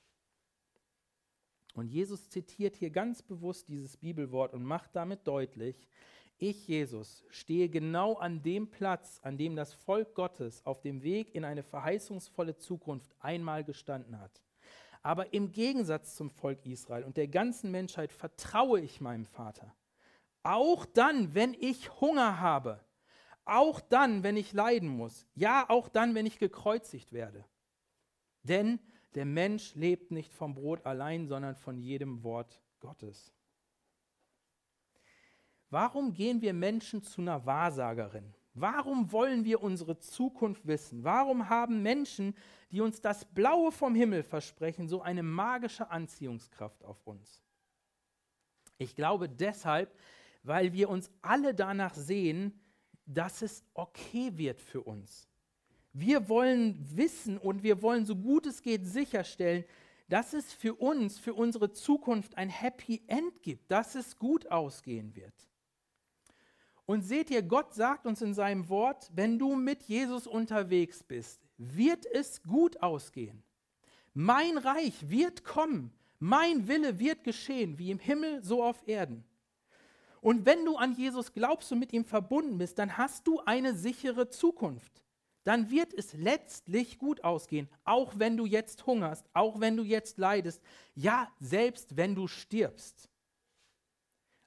Und 1.74 1.86
Jesus 1.86 2.28
zitiert 2.28 2.76
hier 2.76 2.90
ganz 2.90 3.22
bewusst 3.22 3.68
dieses 3.68 3.96
Bibelwort 3.96 4.52
und 4.52 4.64
macht 4.64 4.94
damit 4.94 5.26
deutlich, 5.26 5.88
ich, 6.42 6.68
Jesus, 6.68 7.22
stehe 7.28 7.68
genau 7.68 8.14
an 8.14 8.42
dem 8.42 8.70
Platz, 8.70 9.20
an 9.22 9.36
dem 9.36 9.56
das 9.56 9.74
Volk 9.74 10.14
Gottes 10.14 10.64
auf 10.64 10.80
dem 10.80 11.02
Weg 11.02 11.34
in 11.34 11.44
eine 11.44 11.62
verheißungsvolle 11.62 12.56
Zukunft 12.56 13.14
einmal 13.20 13.62
gestanden 13.62 14.18
hat. 14.18 14.40
Aber 15.02 15.32
im 15.32 15.50
Gegensatz 15.52 16.14
zum 16.14 16.30
Volk 16.30 16.66
Israel 16.66 17.04
und 17.04 17.16
der 17.16 17.28
ganzen 17.28 17.70
Menschheit 17.70 18.12
vertraue 18.12 18.80
ich 18.80 19.00
meinem 19.00 19.24
Vater. 19.24 19.74
Auch 20.42 20.84
dann, 20.86 21.34
wenn 21.34 21.54
ich 21.54 22.00
Hunger 22.00 22.40
habe. 22.40 22.84
Auch 23.44 23.80
dann, 23.80 24.22
wenn 24.22 24.36
ich 24.36 24.52
leiden 24.52 24.88
muss. 24.88 25.26
Ja, 25.34 25.68
auch 25.68 25.88
dann, 25.88 26.14
wenn 26.14 26.26
ich 26.26 26.38
gekreuzigt 26.38 27.12
werde. 27.12 27.44
Denn 28.42 28.78
der 29.14 29.24
Mensch 29.24 29.74
lebt 29.74 30.10
nicht 30.10 30.32
vom 30.32 30.54
Brot 30.54 30.86
allein, 30.86 31.26
sondern 31.26 31.56
von 31.56 31.78
jedem 31.78 32.22
Wort 32.22 32.62
Gottes. 32.78 33.34
Warum 35.68 36.12
gehen 36.12 36.40
wir 36.42 36.52
Menschen 36.52 37.02
zu 37.02 37.20
einer 37.20 37.44
Wahrsagerin? 37.46 38.34
Warum 38.54 39.12
wollen 39.12 39.44
wir 39.44 39.62
unsere 39.62 39.98
Zukunft 39.98 40.66
wissen? 40.66 41.04
Warum 41.04 41.48
haben 41.48 41.82
Menschen, 41.82 42.34
die 42.70 42.80
uns 42.80 43.00
das 43.00 43.24
Blaue 43.24 43.70
vom 43.70 43.94
Himmel 43.94 44.22
versprechen, 44.22 44.88
so 44.88 45.02
eine 45.02 45.22
magische 45.22 45.90
Anziehungskraft 45.90 46.84
auf 46.84 47.06
uns? 47.06 47.42
Ich 48.78 48.96
glaube 48.96 49.28
deshalb, 49.28 49.94
weil 50.42 50.72
wir 50.72 50.88
uns 50.88 51.10
alle 51.22 51.54
danach 51.54 51.94
sehen, 51.94 52.58
dass 53.06 53.42
es 53.42 53.64
okay 53.74 54.36
wird 54.36 54.60
für 54.60 54.82
uns. 54.82 55.28
Wir 55.92 56.28
wollen 56.28 56.78
wissen 56.96 57.38
und 57.38 57.62
wir 57.62 57.82
wollen 57.82 58.06
so 58.06 58.16
gut 58.16 58.46
es 58.46 58.62
geht 58.62 58.86
sicherstellen, 58.86 59.64
dass 60.08 60.32
es 60.32 60.52
für 60.52 60.74
uns, 60.74 61.18
für 61.18 61.34
unsere 61.34 61.72
Zukunft 61.72 62.36
ein 62.36 62.48
Happy 62.48 63.02
End 63.06 63.42
gibt, 63.42 63.70
dass 63.70 63.94
es 63.94 64.18
gut 64.18 64.50
ausgehen 64.50 65.14
wird. 65.14 65.49
Und 66.90 67.02
seht 67.02 67.30
ihr, 67.30 67.42
Gott 67.42 67.72
sagt 67.72 68.04
uns 68.04 68.20
in 68.20 68.34
seinem 68.34 68.68
Wort, 68.68 69.12
wenn 69.14 69.38
du 69.38 69.54
mit 69.54 69.84
Jesus 69.84 70.26
unterwegs 70.26 71.04
bist, 71.04 71.40
wird 71.56 72.04
es 72.04 72.42
gut 72.42 72.82
ausgehen. 72.82 73.44
Mein 74.12 74.58
Reich 74.58 75.08
wird 75.08 75.44
kommen, 75.44 75.92
mein 76.18 76.66
Wille 76.66 76.98
wird 76.98 77.22
geschehen, 77.22 77.78
wie 77.78 77.92
im 77.92 78.00
Himmel, 78.00 78.42
so 78.42 78.64
auf 78.64 78.88
Erden. 78.88 79.22
Und 80.20 80.46
wenn 80.46 80.64
du 80.64 80.76
an 80.78 80.96
Jesus 80.96 81.32
glaubst 81.32 81.70
und 81.70 81.78
mit 81.78 81.92
ihm 81.92 82.04
verbunden 82.04 82.58
bist, 82.58 82.76
dann 82.80 82.98
hast 82.98 83.24
du 83.28 83.38
eine 83.38 83.72
sichere 83.76 84.28
Zukunft. 84.28 85.04
Dann 85.44 85.70
wird 85.70 85.94
es 85.94 86.14
letztlich 86.14 86.98
gut 86.98 87.22
ausgehen, 87.22 87.68
auch 87.84 88.14
wenn 88.16 88.36
du 88.36 88.46
jetzt 88.46 88.84
hungerst, 88.84 89.30
auch 89.32 89.60
wenn 89.60 89.76
du 89.76 89.84
jetzt 89.84 90.18
leidest, 90.18 90.60
ja, 90.96 91.30
selbst 91.38 91.96
wenn 91.96 92.16
du 92.16 92.26
stirbst. 92.26 93.09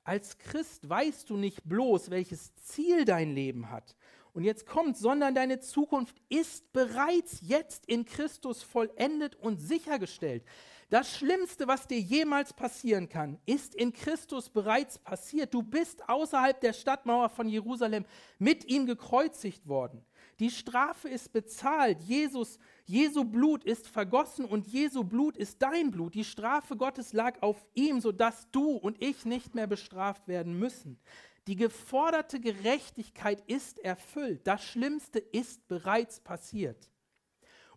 Als 0.04 0.38
Christ 0.38 0.89
weißt 0.89 1.30
du 1.30 1.38
nicht 1.38 1.63
bloß, 1.63 2.10
welches 2.10 2.56
Ziel 2.56 3.06
dein 3.06 3.34
Leben 3.34 3.70
hat. 3.70 3.96
Und 4.34 4.44
jetzt 4.44 4.66
kommt, 4.66 4.98
sondern 4.98 5.36
deine 5.36 5.60
Zukunft 5.60 6.16
ist 6.28 6.74
bereits 6.74 7.39
jetzt 7.42 7.86
in 7.86 8.04
Christus 8.04 8.63
vollendet 8.63 9.36
und 9.36 9.60
sichergestellt. 9.60 10.44
Das 10.89 11.16
Schlimmste, 11.16 11.68
was 11.68 11.88
dir 11.88 12.00
jemals 12.00 12.54
passieren 12.54 13.10
kann, 13.10 13.39
ist 13.46 13.76
in 13.76 13.94
Christus 13.94 14.50
bereits 14.50 14.98
passiert. 15.00 15.54
Du 15.54 15.62
bist 15.62 16.08
außerhalb 16.10 16.60
der 16.62 16.74
Stadtmauer 16.74 17.30
von 17.30 17.48
Jerusalem 17.48 18.06
mit 18.39 18.66
ihm 18.66 18.86
gekreuzigt 18.86 19.68
worden. 19.68 20.04
Die 20.39 20.50
Strafe 20.50 21.10
ist 21.10 21.32
bezahlt. 21.32 22.02
Jesus, 22.02 22.58
Jesu 22.86 23.24
Blut 23.24 23.63
ist 23.63 23.88
vergossen 23.88 24.46
und 24.46 24.67
Jesu 24.67 25.04
Blut 25.04 25.38
ist 25.38 25.62
dein 25.62 25.91
Blut. 25.91 26.15
Die 26.15 26.24
Strafe 26.24 26.76
Gottes 26.76 27.13
lag 27.13 27.41
auf 27.41 27.65
ihm, 27.74 28.02
sodass 28.02 28.50
du 28.52 28.72
und 28.72 29.02
ich 29.02 29.26
nicht 29.26 29.56
mehr 29.56 29.67
bestraft 29.67 30.28
werden 30.28 30.58
müssen. 30.58 31.00
Die 31.48 31.56
geforderte 31.56 32.39
Gerechtigkeit 32.39 33.43
ist 33.48 33.80
erfüllt. 33.80 34.48
Das 34.48 34.63
Schlimmste 34.63 35.19
ist 35.19 35.67
bereits 35.67 36.19
passiert. 36.19 36.89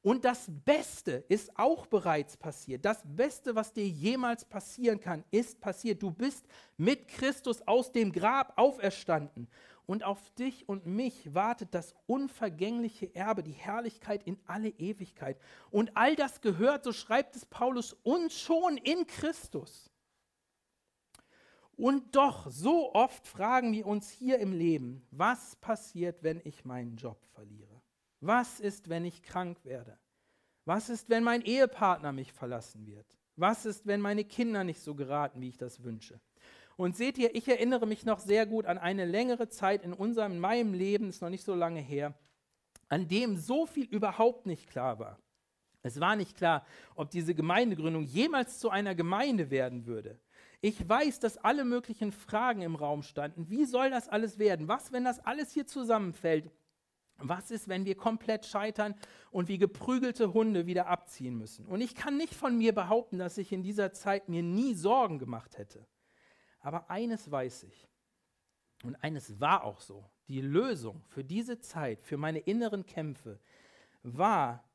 Und 0.02 0.24
das 0.24 0.46
Beste 0.64 1.24
ist 1.28 1.50
auch 1.58 1.86
bereits 1.86 2.36
passiert. 2.36 2.84
Das 2.84 3.02
Beste, 3.04 3.56
was 3.56 3.72
dir 3.72 3.88
jemals 3.88 4.44
passieren 4.44 5.00
kann, 5.00 5.24
ist 5.32 5.60
passiert. 5.60 6.00
Du 6.00 6.12
bist 6.12 6.46
mit 6.76 7.08
Christus 7.08 7.60
aus 7.66 7.90
dem 7.90 8.12
Grab 8.12 8.52
auferstanden. 8.54 9.48
Und 9.86 10.02
auf 10.02 10.30
dich 10.30 10.68
und 10.68 10.84
mich 10.84 11.32
wartet 11.32 11.72
das 11.72 11.94
unvergängliche 12.06 13.14
Erbe, 13.14 13.44
die 13.44 13.52
Herrlichkeit 13.52 14.24
in 14.24 14.36
alle 14.46 14.68
Ewigkeit. 14.68 15.38
Und 15.70 15.96
all 15.96 16.16
das 16.16 16.40
gehört, 16.40 16.82
so 16.82 16.92
schreibt 16.92 17.36
es 17.36 17.46
Paulus, 17.46 17.92
uns 18.02 18.38
schon 18.38 18.76
in 18.78 19.06
Christus. 19.06 19.90
Und 21.76 22.16
doch, 22.16 22.50
so 22.50 22.92
oft 22.94 23.26
fragen 23.26 23.72
wir 23.72 23.86
uns 23.86 24.10
hier 24.10 24.38
im 24.38 24.52
Leben, 24.52 25.06
was 25.10 25.54
passiert, 25.56 26.22
wenn 26.22 26.40
ich 26.42 26.64
meinen 26.64 26.96
Job 26.96 27.24
verliere? 27.34 27.82
Was 28.20 28.60
ist, 28.60 28.88
wenn 28.88 29.04
ich 29.04 29.22
krank 29.22 29.58
werde? 29.64 29.98
Was 30.64 30.88
ist, 30.88 31.10
wenn 31.10 31.22
mein 31.22 31.42
Ehepartner 31.42 32.12
mich 32.12 32.32
verlassen 32.32 32.86
wird? 32.86 33.06
Was 33.36 33.66
ist, 33.66 33.86
wenn 33.86 34.00
meine 34.00 34.24
Kinder 34.24 34.64
nicht 34.64 34.80
so 34.80 34.94
geraten, 34.94 35.40
wie 35.40 35.50
ich 35.50 35.58
das 35.58 35.84
wünsche? 35.84 36.18
Und 36.76 36.96
seht 36.96 37.16
ihr, 37.16 37.34
ich 37.34 37.48
erinnere 37.48 37.86
mich 37.86 38.04
noch 38.04 38.18
sehr 38.18 38.46
gut 38.46 38.66
an 38.66 38.78
eine 38.78 39.06
längere 39.06 39.48
Zeit 39.48 39.82
in 39.82 39.92
unserem, 39.92 40.32
in 40.32 40.40
meinem 40.40 40.74
Leben, 40.74 41.08
ist 41.08 41.22
noch 41.22 41.30
nicht 41.30 41.44
so 41.44 41.54
lange 41.54 41.80
her, 41.80 42.14
an 42.88 43.08
dem 43.08 43.36
so 43.38 43.66
viel 43.66 43.86
überhaupt 43.86 44.46
nicht 44.46 44.68
klar 44.68 44.98
war. 44.98 45.18
Es 45.82 46.00
war 46.00 46.16
nicht 46.16 46.36
klar, 46.36 46.66
ob 46.94 47.10
diese 47.10 47.34
Gemeindegründung 47.34 48.02
jemals 48.02 48.58
zu 48.58 48.70
einer 48.70 48.94
Gemeinde 48.94 49.50
werden 49.50 49.86
würde. 49.86 50.20
Ich 50.60 50.86
weiß, 50.86 51.20
dass 51.20 51.38
alle 51.38 51.64
möglichen 51.64 52.12
Fragen 52.12 52.62
im 52.62 52.74
Raum 52.74 53.02
standen. 53.02 53.48
Wie 53.48 53.64
soll 53.66 53.90
das 53.90 54.08
alles 54.08 54.38
werden? 54.38 54.68
Was, 54.68 54.92
wenn 54.92 55.04
das 55.04 55.24
alles 55.24 55.52
hier 55.52 55.66
zusammenfällt? 55.66 56.50
Was 57.18 57.50
ist, 57.50 57.68
wenn 57.68 57.86
wir 57.86 57.94
komplett 57.94 58.44
scheitern 58.44 58.94
und 59.30 59.48
wie 59.48 59.58
geprügelte 59.58 60.34
Hunde 60.34 60.66
wieder 60.66 60.88
abziehen 60.88 61.36
müssen? 61.36 61.66
Und 61.66 61.80
ich 61.80 61.94
kann 61.94 62.16
nicht 62.16 62.34
von 62.34 62.58
mir 62.58 62.74
behaupten, 62.74 63.18
dass 63.18 63.38
ich 63.38 63.52
in 63.52 63.62
dieser 63.62 63.92
Zeit 63.92 64.28
mir 64.28 64.42
nie 64.42 64.74
Sorgen 64.74 65.18
gemacht 65.18 65.56
hätte. 65.56 65.86
Aber 66.66 66.90
eines 66.90 67.30
weiß 67.30 67.62
ich, 67.62 67.88
und 68.82 68.96
eines 68.96 69.38
war 69.38 69.62
auch 69.62 69.80
so, 69.80 70.04
die 70.26 70.40
Lösung 70.40 71.00
für 71.04 71.22
diese 71.22 71.60
Zeit, 71.60 72.02
für 72.02 72.16
meine 72.16 72.40
inneren 72.40 72.84
Kämpfe, 72.84 73.38
war 74.02 74.68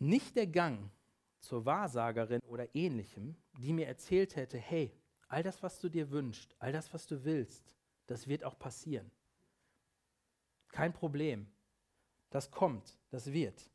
nicht 0.00 0.34
der 0.34 0.48
Gang 0.48 0.90
zur 1.38 1.64
Wahrsagerin 1.64 2.40
oder 2.48 2.74
ähnlichem, 2.74 3.36
die 3.58 3.72
mir 3.72 3.86
erzählt 3.86 4.34
hätte, 4.34 4.58
hey, 4.58 4.92
all 5.28 5.44
das, 5.44 5.62
was 5.62 5.78
du 5.78 5.88
dir 5.88 6.10
wünschst, 6.10 6.56
all 6.58 6.72
das, 6.72 6.92
was 6.92 7.06
du 7.06 7.22
willst, 7.22 7.76
das 8.08 8.26
wird 8.26 8.42
auch 8.42 8.58
passieren. 8.58 9.12
Kein 10.70 10.92
Problem. 10.92 11.46
Das 12.30 12.50
kommt, 12.50 12.98
das 13.10 13.32
wird. 13.32 13.70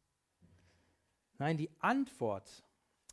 Nein, 1.37 1.55
die 1.55 1.71
Antwort 1.79 2.66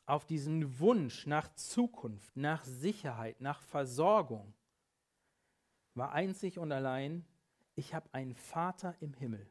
auf 0.06 0.26
diesen 0.26 0.78
Wunsch 0.78 1.26
nach 1.26 1.52
Zukunft, 1.54 2.36
nach 2.36 2.64
Sicherheit, 2.64 3.40
nach 3.40 3.60
Versorgung, 3.62 4.54
war 5.94 6.12
einzig 6.12 6.58
und 6.58 6.72
allein, 6.72 7.24
ich 7.74 7.94
habe 7.94 8.12
einen 8.12 8.34
Vater 8.34 8.94
im 9.00 9.14
Himmel. 9.14 9.48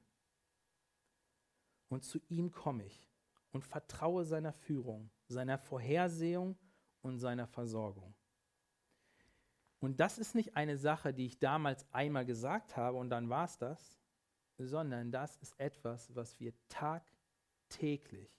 Und 1.90 2.04
zu 2.04 2.20
ihm 2.30 2.52
komme 2.52 2.86
ich 2.86 3.10
und 3.52 3.66
vertraue 3.66 4.26
seiner 4.26 4.54
Führung, 4.54 5.10
seiner 5.28 5.58
Vorhersehung 5.58 6.58
und 7.02 7.20
seiner 7.20 7.48
Versorgung. 7.48 8.14
Und 9.80 10.00
das 10.00 10.18
ist 10.18 10.34
nicht 10.34 10.56
eine 10.56 10.78
Sache, 10.78 11.14
die 11.14 11.26
ich 11.26 11.40
damals 11.40 11.86
einmal 11.92 12.26
gesagt 12.26 12.78
habe 12.78 12.98
und 12.98 13.10
dann 13.10 13.30
war 13.30 13.46
es 13.46 13.58
das, 13.58 14.00
sondern 14.58 15.12
das 15.12 15.38
ist 15.38 15.60
etwas, 15.60 16.16
was 16.16 16.40
wir 16.40 16.54
tagtäglich 16.70 18.32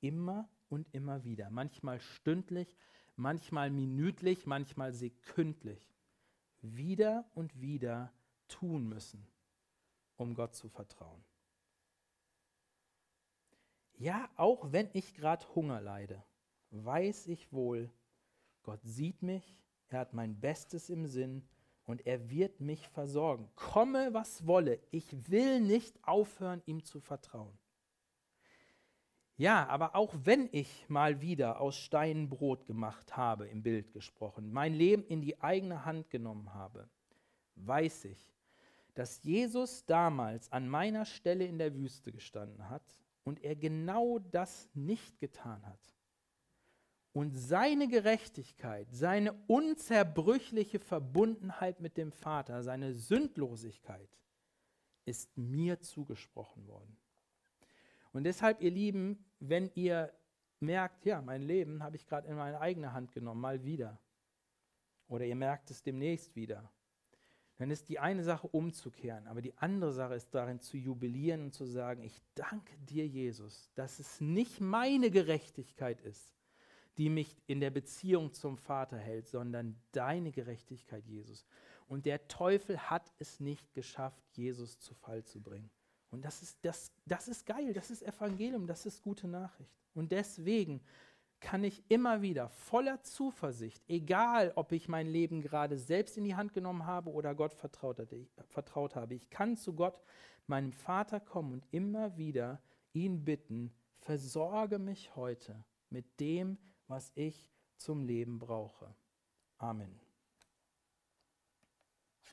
immer 0.00 0.48
und 0.68 0.86
immer 0.92 1.24
wieder, 1.24 1.50
manchmal 1.50 2.00
stündlich, 2.00 2.76
manchmal 3.16 3.70
minütlich, 3.70 4.46
manchmal 4.46 4.92
sekündlich, 4.92 5.94
wieder 6.60 7.30
und 7.34 7.60
wieder 7.60 8.12
tun 8.48 8.88
müssen, 8.88 9.26
um 10.16 10.34
Gott 10.34 10.54
zu 10.54 10.68
vertrauen. 10.68 11.24
Ja, 13.94 14.30
auch 14.36 14.72
wenn 14.72 14.88
ich 14.92 15.14
gerade 15.14 15.44
Hunger 15.54 15.80
leide, 15.80 16.22
weiß 16.70 17.26
ich 17.26 17.52
wohl, 17.52 17.90
Gott 18.62 18.80
sieht 18.84 19.22
mich, 19.22 19.56
er 19.88 20.00
hat 20.00 20.12
mein 20.12 20.38
Bestes 20.38 20.90
im 20.90 21.06
Sinn 21.06 21.48
und 21.84 22.06
er 22.06 22.28
wird 22.30 22.60
mich 22.60 22.86
versorgen. 22.88 23.50
Komme, 23.56 24.12
was 24.12 24.46
wolle, 24.46 24.78
ich 24.90 25.30
will 25.30 25.60
nicht 25.60 25.98
aufhören, 26.04 26.62
ihm 26.66 26.84
zu 26.84 27.00
vertrauen. 27.00 27.58
Ja, 29.38 29.68
aber 29.68 29.94
auch 29.94 30.12
wenn 30.24 30.48
ich 30.50 30.88
mal 30.88 31.20
wieder 31.20 31.60
aus 31.60 31.76
Steinen 31.76 32.28
Brot 32.28 32.66
gemacht 32.66 33.16
habe, 33.16 33.46
im 33.46 33.62
Bild 33.62 33.92
gesprochen, 33.92 34.52
mein 34.52 34.74
Leben 34.74 35.04
in 35.04 35.22
die 35.22 35.40
eigene 35.40 35.84
Hand 35.84 36.10
genommen 36.10 36.52
habe, 36.54 36.88
weiß 37.54 38.06
ich, 38.06 38.34
dass 38.94 39.22
Jesus 39.22 39.86
damals 39.86 40.50
an 40.50 40.68
meiner 40.68 41.04
Stelle 41.04 41.46
in 41.46 41.58
der 41.58 41.72
Wüste 41.76 42.10
gestanden 42.10 42.68
hat 42.68 42.82
und 43.22 43.44
er 43.44 43.54
genau 43.54 44.18
das 44.18 44.68
nicht 44.74 45.20
getan 45.20 45.64
hat. 45.64 45.94
Und 47.12 47.30
seine 47.30 47.86
Gerechtigkeit, 47.86 48.88
seine 48.90 49.34
unzerbrüchliche 49.46 50.80
Verbundenheit 50.80 51.80
mit 51.80 51.96
dem 51.96 52.10
Vater, 52.10 52.64
seine 52.64 52.92
Sündlosigkeit 52.92 54.10
ist 55.04 55.30
mir 55.38 55.80
zugesprochen 55.80 56.66
worden. 56.66 56.96
Und 58.18 58.24
deshalb, 58.24 58.60
ihr 58.60 58.72
Lieben, 58.72 59.24
wenn 59.38 59.70
ihr 59.76 60.12
merkt, 60.58 61.04
ja, 61.04 61.22
mein 61.22 61.40
Leben 61.40 61.84
habe 61.84 61.94
ich 61.94 62.04
gerade 62.04 62.26
in 62.26 62.34
meine 62.34 62.60
eigene 62.60 62.92
Hand 62.92 63.12
genommen, 63.12 63.40
mal 63.40 63.62
wieder, 63.62 63.96
oder 65.06 65.24
ihr 65.24 65.36
merkt 65.36 65.70
es 65.70 65.84
demnächst 65.84 66.34
wieder, 66.34 66.68
dann 67.58 67.70
ist 67.70 67.88
die 67.88 68.00
eine 68.00 68.24
Sache 68.24 68.48
umzukehren, 68.48 69.28
aber 69.28 69.40
die 69.40 69.56
andere 69.58 69.92
Sache 69.92 70.16
ist 70.16 70.34
darin 70.34 70.58
zu 70.58 70.76
jubilieren 70.76 71.44
und 71.44 71.54
zu 71.54 71.64
sagen, 71.64 72.02
ich 72.02 72.20
danke 72.34 72.76
dir, 72.78 73.06
Jesus, 73.06 73.70
dass 73.76 74.00
es 74.00 74.20
nicht 74.20 74.60
meine 74.60 75.12
Gerechtigkeit 75.12 76.00
ist, 76.00 76.34
die 76.96 77.10
mich 77.10 77.40
in 77.46 77.60
der 77.60 77.70
Beziehung 77.70 78.32
zum 78.32 78.58
Vater 78.58 78.98
hält, 78.98 79.28
sondern 79.28 79.80
deine 79.92 80.32
Gerechtigkeit, 80.32 81.06
Jesus. 81.06 81.46
Und 81.86 82.04
der 82.04 82.26
Teufel 82.26 82.78
hat 82.90 83.12
es 83.20 83.38
nicht 83.38 83.72
geschafft, 83.74 84.24
Jesus 84.32 84.80
zu 84.80 84.92
Fall 84.96 85.22
zu 85.22 85.40
bringen. 85.40 85.70
Und 86.10 86.24
das 86.24 86.42
ist, 86.42 86.58
das, 86.62 86.90
das 87.06 87.28
ist 87.28 87.44
geil, 87.44 87.72
das 87.72 87.90
ist 87.90 88.02
Evangelium, 88.02 88.66
das 88.66 88.86
ist 88.86 89.02
gute 89.02 89.28
Nachricht. 89.28 89.76
Und 89.94 90.12
deswegen 90.12 90.80
kann 91.40 91.62
ich 91.62 91.84
immer 91.88 92.22
wieder 92.22 92.48
voller 92.48 93.02
Zuversicht, 93.02 93.82
egal 93.88 94.52
ob 94.56 94.72
ich 94.72 94.88
mein 94.88 95.06
Leben 95.06 95.40
gerade 95.40 95.78
selbst 95.78 96.16
in 96.16 96.24
die 96.24 96.34
Hand 96.34 96.52
genommen 96.52 96.86
habe 96.86 97.10
oder 97.10 97.34
Gott 97.34 97.52
vertraut, 97.52 98.00
vertraut 98.48 98.96
habe, 98.96 99.14
ich 99.14 99.30
kann 99.30 99.56
zu 99.56 99.74
Gott, 99.74 100.02
meinem 100.46 100.72
Vater 100.72 101.20
kommen 101.20 101.52
und 101.52 101.66
immer 101.70 102.16
wieder 102.16 102.60
ihn 102.92 103.24
bitten, 103.24 103.72
versorge 104.00 104.78
mich 104.78 105.14
heute 105.14 105.64
mit 105.90 106.20
dem, 106.20 106.58
was 106.86 107.12
ich 107.14 107.52
zum 107.76 108.02
Leben 108.02 108.38
brauche. 108.38 108.94
Amen. 109.58 110.07